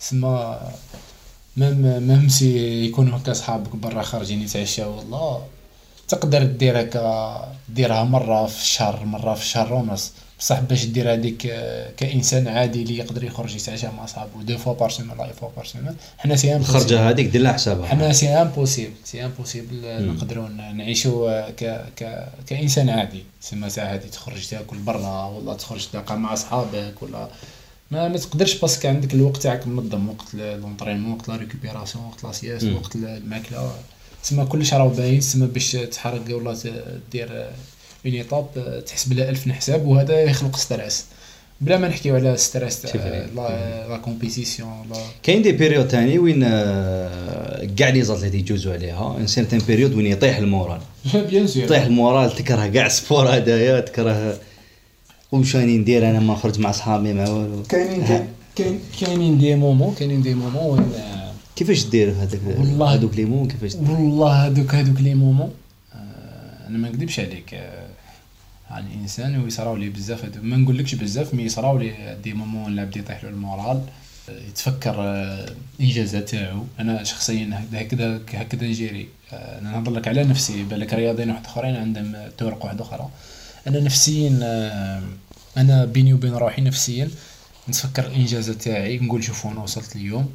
[0.00, 0.60] سما
[1.56, 5.42] même même si يكونوا هكا صحابك برا خارجين يتعشاو والله
[6.08, 10.12] تقدر دير هكا ديرها مره في الشهر مره في الشهر ونص
[10.44, 14.72] بصح باش دير هذيك آه، كإنسان عادي اللي يقدر يخرج يتعشى مع صحابو deux fois
[14.72, 16.56] par semaine la fois par semaine حنا c'est impossible.
[16.56, 21.64] الخرجه هذيك دير لها حسابها حنا c'est impossible c'est impossible نقدروا نعيشوا ك
[21.96, 27.28] ك كإنسان عادي سما ساعة عادي تخرج تاكل برا ولا تخرج تلقى مع أصحابك ولا
[27.90, 32.24] ما ما تقدرش parce que عندك الوقت تاعك منظم وقت l'entraînement وقت la récupération وقت
[32.24, 32.64] la sieste.
[32.64, 33.72] وقت الماكلة
[34.22, 36.56] سما كلش راه باين سما باش تحرق ولا
[37.12, 37.50] دير
[38.06, 38.46] une étape
[38.86, 41.04] تحسب لها ألف حساب وهذا يخلق stress.
[41.60, 43.36] بلا ما نحكيو على stress C'est vrai.
[43.36, 44.70] لا la compétition
[45.22, 49.94] كاين des périodes تاني وين آه، كاع les athlètes اللي يجوزوا عليها une certaine période
[49.94, 50.80] وين يطيح ال moral.
[51.30, 51.62] بيان سور.
[51.62, 54.38] يطيح ال moral تكره كاع ال sport هدايا تكره
[55.32, 57.62] واش راني ندير أنا ما خرج مع صحابي مع والو.
[57.62, 58.26] كاينين
[58.56, 60.92] كاين كاينين des moments كاينين des moments وين
[61.56, 62.94] كيفاش دير هذاك والله.
[62.94, 65.50] هذوك les moments كيفاش والله هذوك هذوك les moments
[65.94, 67.86] آه، أنا ما نكذبش عليك آه،
[68.74, 70.24] على الانسان ويصراو لي بزاف.
[70.24, 73.82] هادو ما نقولكش بزاف mais يصراو لي des moments اللي بدا يطيح له ال moral.
[74.28, 76.64] آه، يتفكر آه، الانجازات تاعو.
[76.80, 79.08] أنا شخصيا هكذا هكذا نجيري.
[79.32, 80.62] آه، أنا نهضر لك على نفسي.
[80.64, 83.10] بالك رياضيين واحد آخرين عندهم طرق واحدة أخرى
[83.66, 85.02] أنا نفسيا آه،
[85.56, 87.10] أنا بيني وبين روحي نفسيا
[87.68, 88.98] نتفكر الانجازات تاعي.
[88.98, 90.30] نقول شوفوا أنا وصلت اليوم.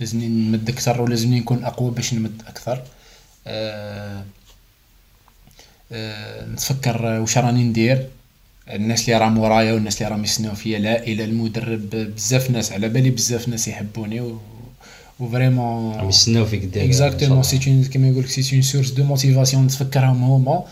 [0.00, 2.82] لازمني نمد أكثر ولازمني نكون أقوى باش نمد أكثر.
[2.82, 2.86] آه
[3.46, 4.24] آه
[6.52, 8.06] نتفكر آه، واش راني ندير.
[8.70, 13.10] الناس اللي راهم ورايا والناس اللي راهم يسناو فيا العائله المدرب بزاف ناس على بالي
[13.10, 14.38] بزاف ناس يحبوني و
[15.20, 16.84] و vraiment راهم يستناو فيك دير.
[16.84, 20.64] exactement c'est كيما يقول لك c'est une source de motivation نتفكرهم هما.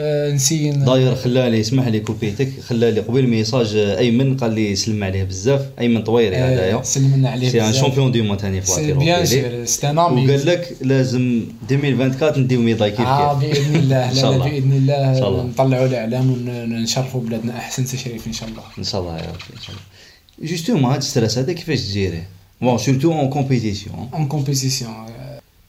[0.00, 4.52] آه نسي ن- داير خلى لي اسمح لي كوبيتك خلى لي قبيل message أيمن قال
[4.54, 5.62] لي سلم عليه بزاف.
[5.80, 7.82] أيمن طويري آه، هذايا سلمنا عليه c'est un بزاف.
[7.84, 9.26] champion du monde ثاني في الواتيرو bien.
[9.26, 11.40] sûr c'est un ami وقال لك لازم
[11.70, 13.50] 2024 نديو médailles كيف آه كيف.
[13.58, 14.48] بإذن الله لا شاء الله.
[14.50, 15.42] بإذن الله إن شاء الله.
[15.42, 18.62] نطلعوا العلام ونشرفوا بلادنا أحسن تشريف إن شاء الله.
[18.78, 20.50] إن شاء الله يا ربي إن شاء الله.
[20.50, 22.26] justement هاد ال stress هذا كيفاش تجيريه
[22.60, 24.90] bon surtout en compétition en compétition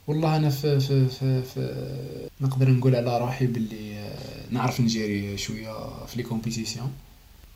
[0.10, 6.06] والله أنا في, في, في, في نقدر نقول على روحي باللي آه، نعرف نجيري شوية
[6.06, 6.92] في les compétitions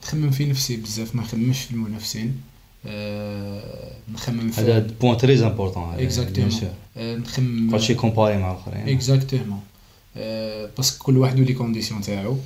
[0.03, 2.41] نخمم في نفسي بزاف ما نخممش في المنافسين.
[2.85, 6.51] آه، نخمم في هذا point très important exactement
[6.97, 9.59] نخمم ماشي comparer مع الاخرين exactement
[10.77, 12.37] parce que كل واحد و les conditions تاعو.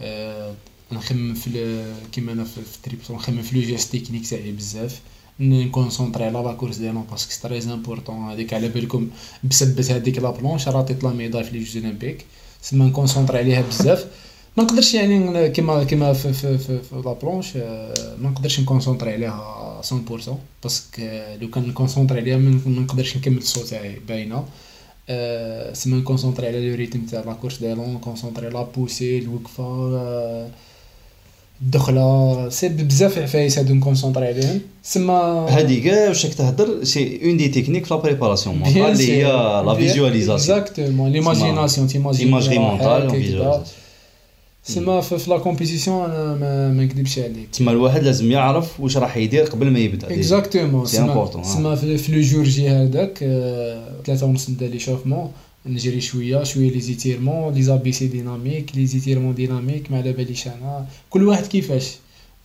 [0.00, 0.54] آه،
[0.92, 4.52] نخمم في كيما أنا في في ال triple saut نخمم في le geste technique تاعي
[4.52, 5.00] بزاف.
[5.40, 9.08] نكونسونطري على la course d'élan parce que c'est très important هذيك على بالكم
[9.44, 12.24] بسبة هذيك la planche راتيت la médaille في les Jeux olympiques
[12.62, 14.06] سما نكونسونطري عليها بزاف
[14.56, 18.60] ما نقدرش يعني ن- كيما كيما في في في, في la planche آه، ما نقدرش
[18.60, 19.94] نكونسونطري عليها 100%
[20.62, 21.02] parce que
[21.40, 24.44] لو كان نكونسونطري عليها ما ما نقدرش نكمل ال saut تاعي باينه
[25.08, 30.48] آه، سما نكونسونطري على le rythme تاع la course d'élan نكونسونطري la poussée الوقفه آه،
[31.62, 34.60] الدخله c'est بزاف عفايس هادو نكونسونطري عليهم.
[34.82, 39.22] سما هذيك واش راك تهضر c'est une des techniques la préparation mentale اللي هي
[39.66, 43.64] la visualisation exactement l'imagination t'imagines imagerie mentale روحك visualisation هكذا.
[44.62, 49.16] سما في la compétition أنا ما ما نكذبش عليك تما الواحد لازم يعرف واش راح
[49.16, 53.18] يدير قبل ما يبدا exactement C'est سما في le jour J هذاك
[54.06, 55.30] ثلاثة ونص نبدا l'échauffement
[55.66, 60.86] نجري شوية شوية les étirements les ABC dynamiques les étirements dynamiques ما على باليش أنا
[61.10, 61.96] كل واحد كيفاش؟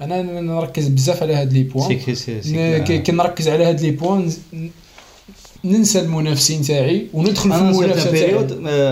[0.01, 1.97] أنا نركز بزاف على هاد les points.
[2.83, 4.31] كي نركز على هاد les points
[5.63, 8.39] ننسى المنافسين تاعي وندخل في المنافسة تاعي.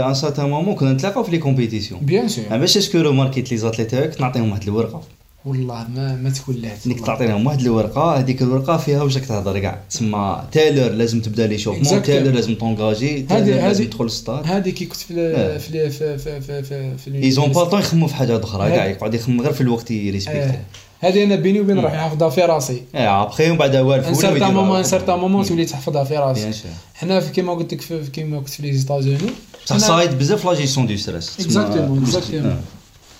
[0.10, 3.92] un certain moment كنا نتلاقاو في les compétitions bien sûr parce que remarquer les athlètes
[3.92, 5.04] تاعك نعطيهم واحد الورقة.
[5.46, 9.60] والله ما ما تولات إنك تعطي لهم واحد الورقة هذيك الورقة فيها واش راك تهضر
[9.60, 12.06] كاع؟ تسمى tout à l'heure لازم تبدا l'échauffement Exactement.
[12.06, 15.12] تالر لازم تونجاجي تالر لازم تدخل الستاد هذه كي كنت في.
[15.14, 18.70] ال- في ال- في في في في في ايزون با طون يخموا في حاجة أخرى
[18.70, 19.92] كاع يقعد يخمم غير في الوقت.
[19.92, 20.60] يريسبكتي
[21.00, 22.82] هذه أنا بيني وبين روحي حافظها في راسي.
[22.96, 26.52] إيه ابخي ومن بعد والف un certain moment un certain moment تولي تحفظها في راسك
[26.54, 26.98] sûr.
[27.00, 29.18] حنا في كيما قلت لك كيما قلت في les États-Unis
[29.66, 32.58] بصح صايد بزاف la gestion de stress exactement exactement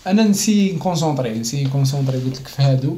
[0.10, 2.98] أنا نسي نكونسونطري نسي نكونسونطري قلت لك في هادو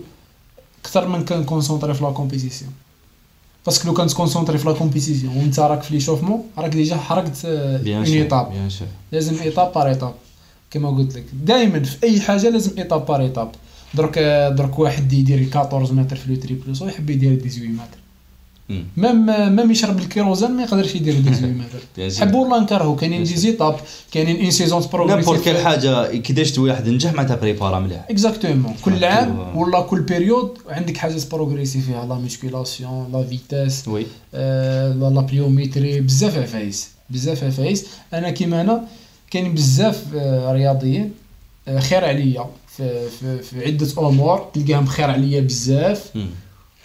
[0.82, 2.72] أكثر من كنكونسونطري في la compétition
[3.66, 7.46] parce que لو كان تكونسونطري في la compétition وأنت راك في l'échauffement راك déjà حرقت
[7.46, 10.14] un saut لازم étape par étape
[10.72, 11.26] كما قلت لك.
[11.44, 13.52] دائما في أي حاجة لازم étape par étape
[13.94, 14.20] درك
[14.58, 18.01] درك واحد يدير 14 متر في le triple saut يحب يدير 18 متر.
[18.98, 19.26] même
[19.56, 22.28] même يشرب ال kérosène ما يقدرش يدير 18 متر bien sûr.
[22.28, 23.76] حبوا ولا نكرهوا كاينين des étapes
[24.12, 28.06] كاينين une saison n'importe quelle حاجة كيداش واحد نجح معناتها بريبارا مليح.
[28.10, 32.06] exactement كل عام ولا كل période عندك حاجات progresser فيها.
[32.06, 38.84] la musculation la vitesse oui la pliométrie بزاف عفايس بزاف عفايس أنا كيما أنا
[39.32, 41.12] كاين بزاف آه، رياضيين
[41.68, 42.46] آه، خير عليا.
[42.78, 46.12] في, في, في عدة أمور تلقاهم خير عليا بزاف.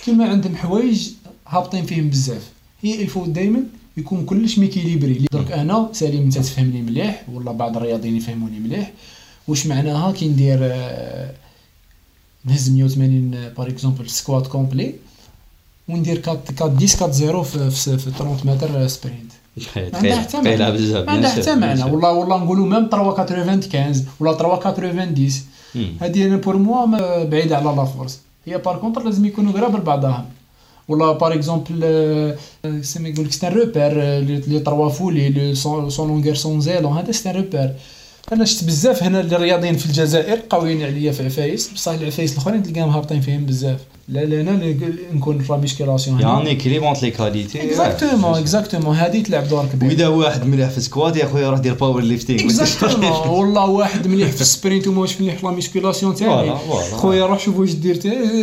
[0.05, 1.09] كيما عندهم حوايج
[1.49, 2.51] هابطين فيهم بزاف.
[2.82, 3.62] il faut دائما
[3.97, 5.26] يكون كلش équilibré.
[5.32, 8.92] درك أنا سليم أنت تفهمني مليح ولا بعض الرياضيين يفهموني مليح.
[9.49, 11.32] واش معناها كي ندير آه،
[12.44, 14.94] نهز 180 par exemple squat complet
[15.88, 19.32] وندير 4 4 10 4 0 في, في, في 30 متر sprint
[19.76, 20.72] ما عندها حتى معنى.
[20.72, 21.82] بزاف ما عندها حتى معنى.
[21.84, 27.76] والله والله نقولوا même 3 95 ولا 3 90 هذه أنا pour moi بعيدة على
[27.76, 30.24] la force هي par contre لازم يكونوا قراب لبعضهم.
[30.89, 32.34] ولا par exemple
[32.82, 37.30] سما يقول لك c'est un repère les trois foulées sans longueur sans élan هذا c'est
[37.30, 37.72] un repère
[38.32, 42.89] أنا شفت بزاف هنا الرياضيين في الجزائر قويين عليا في عفايس بصح العفايس الاخرين تلقاهم
[42.89, 44.74] هابطين فيهم بزاف لا لا أنا
[45.12, 50.09] نكون في la musculation يعني complémente les qualités exactement exactement هذه تلعب دور كبير واذا
[50.09, 54.47] واحد مليح في squat يا خويا روح دير powerlifting exactement والله واحد مليح في ال
[54.47, 56.55] sprint وماهوش مليح في la musculation تاعي.
[56.93, 58.01] خويا روح شوف واش دير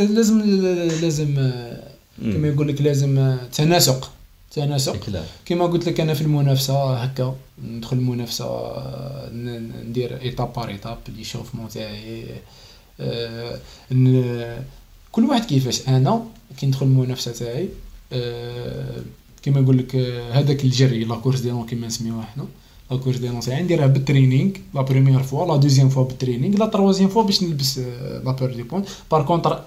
[0.10, 0.42] لازم
[1.02, 1.52] لازم
[2.22, 4.12] كما يقول لك لازم تناسق.
[4.52, 4.94] تناسق.
[5.46, 7.36] كما قلت لك أنا في المنافسة هكا
[7.68, 8.46] ندخل المنافسة
[9.90, 12.26] ندير étape par étape l'échauffement تاعي
[13.92, 14.62] ن-
[15.12, 15.88] كل واحد كيفاش.
[15.88, 16.24] أنا
[16.58, 17.70] كي ندخل المنافسة تاعي
[18.14, 19.02] آه،
[19.44, 22.46] كما يقول لك آه، هذاك الجري la course d'élan كما نسميوها حنا
[22.92, 26.58] la course d'élan تاعي نديرها بال training la première fois la deuxième fois بال training
[26.58, 27.80] la troisième fois باش نلبس
[28.26, 29.64] la paire de pointes par contre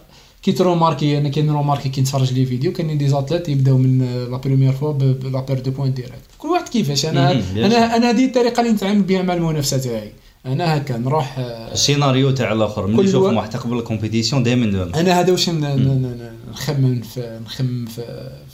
[0.47, 3.99] كي تروماركي أنا كاين remarqué كي نتفرج les vidéos كاينين des athlètes يبداو من
[4.31, 4.93] la première fois
[5.33, 9.03] la paire de pointes direct كل واحد كيفاش أنا أنا أنا هذه الطريقة اللي نتعامل
[9.03, 10.13] بها مع المنافسه تاعي
[10.47, 15.33] أنا هكا نروح السيناريو تاع الآخر ملي وا- واحد قبل ال compétition دائما أنا هذا
[15.33, 18.03] واش نخمم في نخمم في,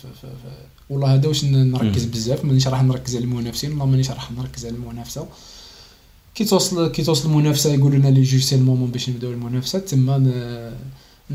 [0.03, 0.49] في, في, في
[0.90, 2.05] والله هذا واش نركز.
[2.05, 5.26] بزاف مانيش راح نركز على المنافسين والله مانيش راح نركز على المنافسه
[6.34, 9.78] كي توصل كي توصل المنافسه يقولوا لنا les juges c'est le moment باش نبداو المنافسه
[9.78, 10.16] تما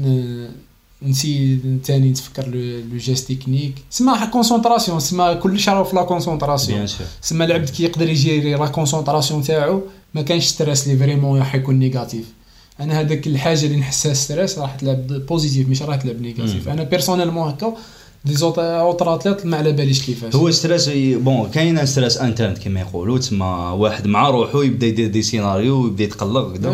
[0.02, 2.48] ن- ن- نسي ثاني نتفكر
[2.92, 6.80] le geste technique سما concentration سما كلش راهو في la concentration
[7.22, 9.82] سما العبد كي يقدر يجيري la concentration تاعو
[10.14, 12.26] ما كانش stress اللي vraiment راح يكون négatif
[12.80, 16.70] أنا هذاك الحاجة اللي نحسها stress راح تلعب positif مش راح تلعب négatif.
[16.70, 17.74] أنا personnellement هكا
[18.26, 23.72] d'autres athlètes ما على باليش كيفاش هو stress bon كاين stress interne كما يقولوا تما
[23.72, 26.70] واحد مع روحو يبدا يدير des scénarios ويبدا يتقلق كذا.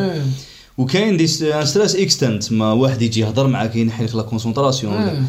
[0.77, 5.27] وكاين des stress externes تما واحد يجي يهضر معاك ينحي لك la concentration.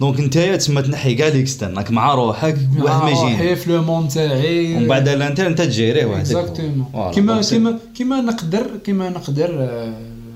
[0.00, 4.08] donc نتايا تما تنحي كاع l'externe راك مع روحك واحد ما روحي في le monde
[4.08, 4.76] تاعي.
[4.76, 7.10] ومن بعد ال interne انت تجيريه وحدك exactement.
[7.14, 9.94] كيما كيما كيما نقدر كيما نقدر آه،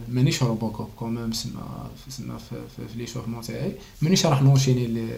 [0.09, 1.61] مانيش RoboCop quand même سما
[2.09, 2.57] سما في,
[2.99, 3.73] l'échauffement تاعي.
[4.03, 5.09] مانيش راح نوشيني ل-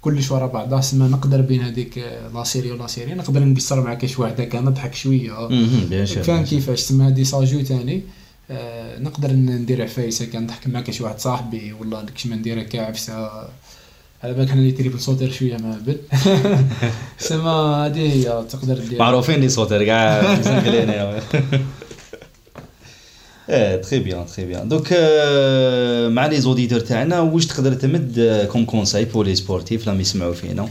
[0.00, 3.94] كلش ورا بعضها سما نقدر بين هذيك آه، la série ولا série نقدر نقصر مع
[3.94, 5.48] كاش واحد هكا نضحك شوية.
[6.22, 7.96] فاهم كيفاش؟ تسمى هادي ساجو تاني.
[7.96, 8.25] آه
[9.00, 12.80] نقدر ن- ندير عفايس هكا نضحك مع كاش واحد صاحبي ولا كش ما ندير هكا
[12.80, 13.12] عفسة.
[14.24, 15.98] على بالك حنا les triple sauteurs شوية ما بل
[17.18, 18.98] سما هادي هي تقدر دير.
[18.98, 20.90] معروفين لي sauteurs كاع مزنقلين
[23.48, 28.64] إيه très bien très bien donc آه، مع les auditeurs تاعنا واش تقدر تمد comme
[28.64, 30.68] conseil pour les sportifs لما يسمعوا فينا.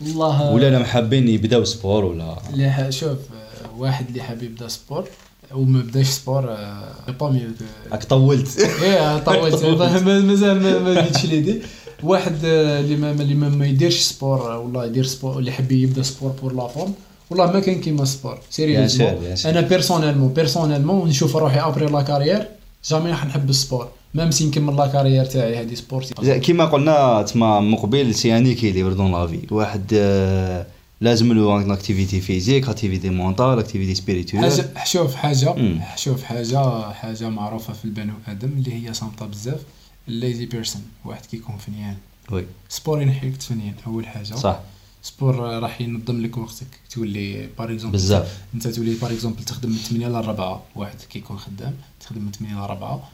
[0.00, 2.36] والله ولا لما حابين يبداو sport ولا؟
[2.70, 5.08] ح- شوف آه، واحد اللي حاب يبدأ sport
[5.54, 6.88] وما بداش sport آه،
[7.20, 7.48] bah mieux
[7.92, 8.58] راك طولت.
[8.82, 9.64] إيه طولت.
[10.04, 11.60] ما- مازال ما جيتش l'idée.
[12.02, 16.02] واحد آه، اللي ما اللي ما, يديرش sport آه، والله يدير sport اللي يحب يبدا
[16.02, 16.92] sport pour la forme
[17.30, 18.38] والله ما كان كيما sport.
[18.50, 19.16] sérieusement.
[19.46, 22.48] أنا personnellement personnellement نشوف روحي après la carrière
[22.90, 23.88] jamais راح نحب ال sport.
[24.14, 28.92] même si نكمل la carrière تاعي هذه sportive كيما قلنا تما مقبل c'est un équilibre
[28.92, 30.66] dans la في واحد آه،
[31.00, 35.80] لازم له activité physique activité mentale activité spirituelle حاجة شوف حاجة مم.
[35.96, 39.60] شوف حاجة حاجة معروفة في البنو آدم اللي هي صامته بزاف
[40.08, 41.96] ال lazy person واحد كيكون فنيان.
[42.30, 42.46] oui.
[42.68, 44.34] sport ينحيك تفنيان أول حاجة.
[44.34, 44.60] صح.
[45.02, 46.66] sport راح ينظم لك وقتك.
[46.90, 48.38] تولي par exemple بزاف.
[48.54, 52.54] أنت تولي par exemple تخدم من 8 ل 4 واحد كيكون خدام تخدم من 8
[52.54, 53.10] ل 4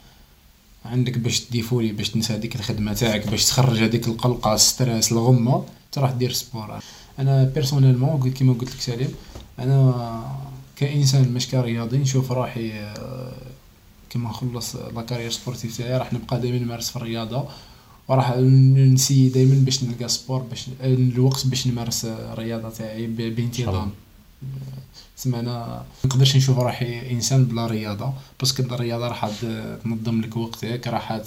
[0.85, 5.13] عندك باش ت défouler باش تنسى هذيك الخدمة تاعك باش تخرج هذيك القلقة ال stress
[5.13, 6.79] الغمة تروح دير sport
[7.21, 9.15] أنا personnellement قلت كيما قلت لك سليم
[9.59, 10.23] أنا
[10.77, 13.33] كإنسان مش كرياضي نشوف روحي آه،
[14.11, 17.49] كيما نخلص la carrière sportive تاعي راح نبقى دائما نمارس في الرياضة
[18.09, 23.91] وراح ن essaye دائما باش نلقى sport باش الوقت باش نمارس الرياضة تاعي بانتظام.
[25.17, 29.31] تسمى أنا ما نقدرش نشوف روحي إنسان بلا رياضة parce que الرياضة راح
[29.85, 31.21] تنظم لك وقتك راح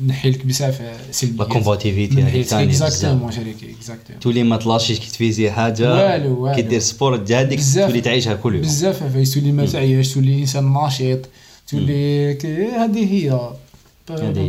[0.00, 3.32] تنحي لك بزاف سلبيات la combativité هذيك ثاني exactement.
[3.32, 6.56] شريكي exactement تولي ما ت lâche يش كي ت viser حاجة والو، والو.
[6.56, 7.60] كي دير sport هذيك.
[7.74, 11.28] تولي تعيشها كل يوم بزاف عفايس تولي ما تعياش تولي إنسان نشيط
[11.68, 12.32] تولي
[12.76, 13.50] هذه هي.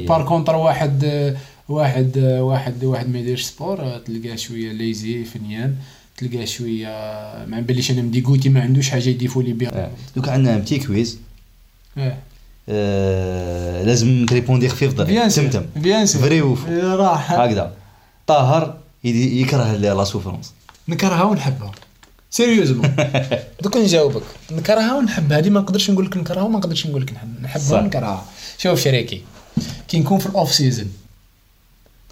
[0.07, 1.35] par contre واحد
[1.69, 5.75] واحد واحد واحد ما يديرش sport تلقاه شوية lazy فنيان
[6.17, 6.87] تلقاه شوية
[7.47, 9.91] ما باليش أنا م dégoûté ما عندوش حاجة ي défouler بها آه.
[10.15, 11.17] دوك عندنا petit quiz
[11.97, 12.17] آه
[12.69, 16.67] آه، لازم ت répondre خفيف sur تمتم bien sûr vrai ou faux.
[16.95, 17.31] راح.
[17.31, 17.71] هكذا.
[18.27, 20.53] طاهر يكره la souffrance
[20.87, 21.71] نكرهها ونحبها.
[22.31, 22.95] sérieusement
[23.63, 24.21] دوك نجاوبك.
[24.51, 25.37] نكرهها ونحبها.
[25.37, 27.79] هذه ما نقدرش نقول لك نكرهها وما نقدرش نقول لك نحب- نحبها.
[27.81, 28.25] ونكرهها.
[28.57, 29.21] شوف شريكي.
[29.87, 30.87] كي نكون في ال off season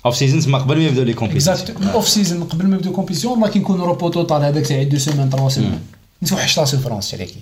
[0.06, 2.93] off season تما قبل ما يبداو les compétitions exact ال off season قبل ما يبداو
[2.93, 5.80] compétition والله كي نكون repos total هذاك تاع deux semaines trois semaines
[6.24, 7.39] نتوحش la souffrance شريكي.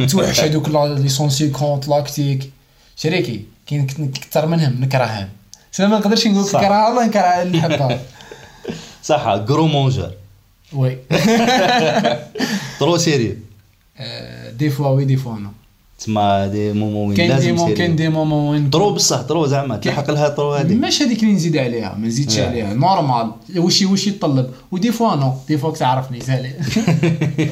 [0.00, 2.50] نتوحش هذوك les cent cinquante lactiques.
[2.96, 5.28] شريكي كي نك- نكثر منهم نكرههم.
[5.72, 6.60] سما ما نقدرش نقول لك صح.
[6.60, 8.00] نكرهها والله نكرهها نحبها
[9.04, 10.12] صح gros mangeur
[10.72, 10.98] oui.
[12.80, 13.36] trop sérieux
[13.98, 15.50] آه، des fois oui des fois non
[15.98, 19.46] تما des moments وين كاين des لازم مو كاين des moments وين trop بصح trop
[19.46, 22.38] زعما تلحق لها trop هذيك ماشي هذيك اللي نزيد عليها ما نزيدش.
[22.38, 22.74] عليها.
[22.74, 23.30] normal.
[23.56, 25.32] وش وش يتطلب و des fois non.
[25.48, 26.52] des fois تعرفني سالي.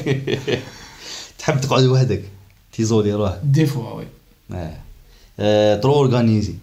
[1.39, 2.21] تحب تقعد وحدك؟
[2.73, 4.05] ت isoler روحك des fois oui.
[5.39, 6.53] آه، trop organisé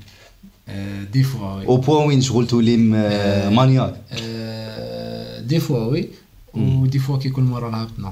[0.68, 1.66] آه، des fois oui.
[1.66, 3.48] au point وين شغل تولي م- آه.
[3.48, 6.08] maniaque آه، des fois oui.
[6.54, 8.10] و des fois كيكون moral هبط non.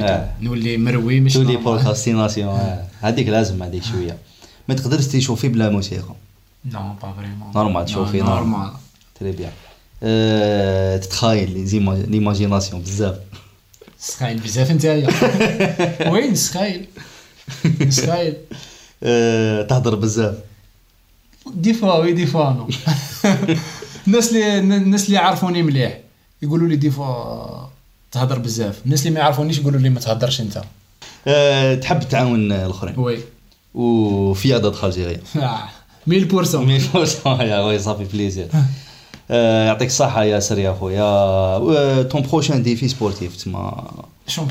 [0.00, 0.30] آه.
[0.40, 1.56] نولي مروي مش تولي.
[1.56, 2.84] procrastination آه.
[3.00, 4.16] هذيك لازم هذيك شوية.
[4.68, 6.14] ما تقدرش ت chauffer بلا موسيقى.
[6.64, 8.70] non pas vraiment normal ت chauffer normal
[9.20, 9.50] très bien
[10.02, 11.70] آه، تتخايل
[12.10, 13.16] l'imagination بزاف.
[13.98, 15.08] سخايل بزاف نتايا
[16.12, 16.86] وين سخايل
[17.88, 18.34] سخايل
[19.02, 20.34] آه، تهضر بزاف.
[21.54, 22.68] des fois oui des fois non
[24.06, 25.98] الناس اللي الناس اللي يعرفوني مليح
[26.42, 27.66] يقولوا لي des fois
[28.12, 28.80] تهضر بزاف.
[28.84, 30.62] الناس اللي ما يعرفونيش يقولوا لي ما تهضرش انت.
[31.26, 32.94] آه، تحب تعاون الآخرين.
[32.98, 33.18] وي.
[33.74, 38.48] وفي عدد 1000% مي فرصة يا خويا ça fait plaisir
[39.30, 43.90] آه، يعطيك الصحة ياسر يا خويا ton prochain défi sportif تما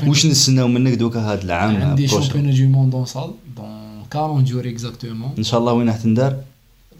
[0.06, 4.68] واش نستناو منك دوكا هذا العام؟ عندي championnat du monde en salle dans 40 jours
[4.68, 6.36] exactement إن شاء الله وين راح تندار؟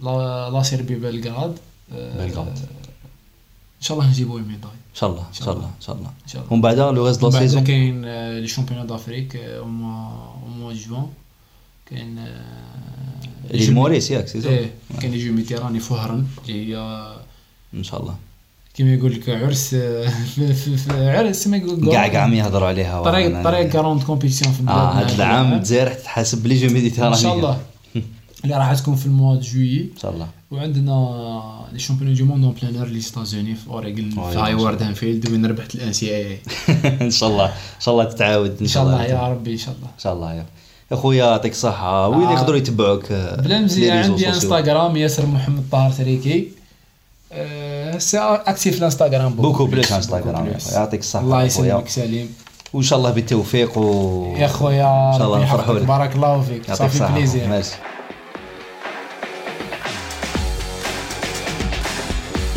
[0.03, 1.59] la Serbie بلغراد.
[1.95, 2.59] آه، بلغراد.
[3.81, 6.09] إن شاء الله نجيبو ال médaille إن شاء الله إن شاء الله إن شاء الله.
[6.09, 6.53] إن شاء الله.
[6.53, 11.07] ومن بعد le reste بعد saison كاين آه، les championnats d'Afrique au mois juin
[11.87, 14.71] كاين آه، l'île Maurice ياك saison إيه
[15.01, 16.77] كاين les Jeux méditerranéens في وهران اللي هي
[17.75, 18.15] إن شاء الله.
[18.75, 20.13] كيما يقول لك عرس آه،
[21.19, 25.15] عرس ما يقول كاع كاع يهضروا عليها طريق طريق 40 compétition في بلادنا آه هذا
[25.15, 27.61] العام تزاير تحاسب ب les Jeux méditerranéens إن شاء الله.
[28.45, 30.27] اللي راح تكون في ال mois de juillet إن شاء الله.
[30.51, 34.83] وعندنا les championnats du monde en plein air les États-Unis في اوريغون أوه، في Hayward
[34.83, 36.39] Field وين ربحت ال NCAA
[37.01, 37.45] إن شاء الله.
[37.47, 38.57] إن شاء الله تتعاود.
[38.61, 39.87] إن شاء الله يا ربي إن شاء الله.
[39.87, 40.45] إن شاء الله يا.
[40.93, 42.09] يا خويا يعطيك الصحة.
[42.09, 42.33] وين آه.
[42.33, 44.29] يقدروا يتبعوك؟ آه، بلا مزيان عندي.
[44.29, 46.49] انستغرام ياسر محمد طاهر تريكي.
[47.33, 47.99] أه
[48.47, 49.35] actif في الانستغرام.
[49.35, 50.55] beaucoup plus انستغرام.
[50.73, 51.45] يعطيك الصحة الله.
[51.45, 52.29] يسلمك سليم.
[52.73, 56.75] وإن شاء الله بالتوفيق و يا خويا إن شاء الله نفرحوا لك بارك الله فيك.
[56.75, 57.77] ça fait plaisir merci.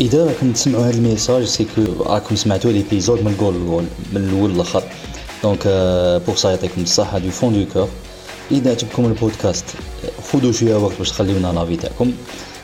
[0.04, 4.24] إذا راكم تسمعوا هذا ال message c'est que راكم سمعتوا l'épisode من الجول للجول من
[4.24, 4.82] الأول للأخر.
[5.42, 5.62] donc
[6.26, 7.88] pour ça يعطيكم الصحة du fond du cœur
[8.50, 9.64] إذا عجبكم البودكاست
[10.32, 12.12] خذوا شوية وقت باش تخليونا l'avis تاعكم.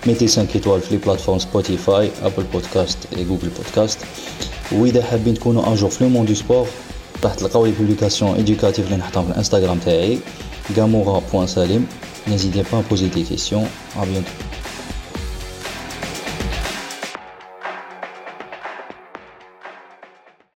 [0.07, 3.99] mettez 5 étoiles في les plateformes Spotify Apple Podcasts et Google Podcasts
[4.73, 6.67] وإذا حابين تكونوا à jour في le monde du sport
[7.25, 10.19] راح تلقاو les publications éducatives اللي نحطهم في الإنستغرام تاعي
[10.77, 11.83] gamora.salim
[12.71, 13.67] pas à poser des questions.
[13.97, 14.50] À bientôt.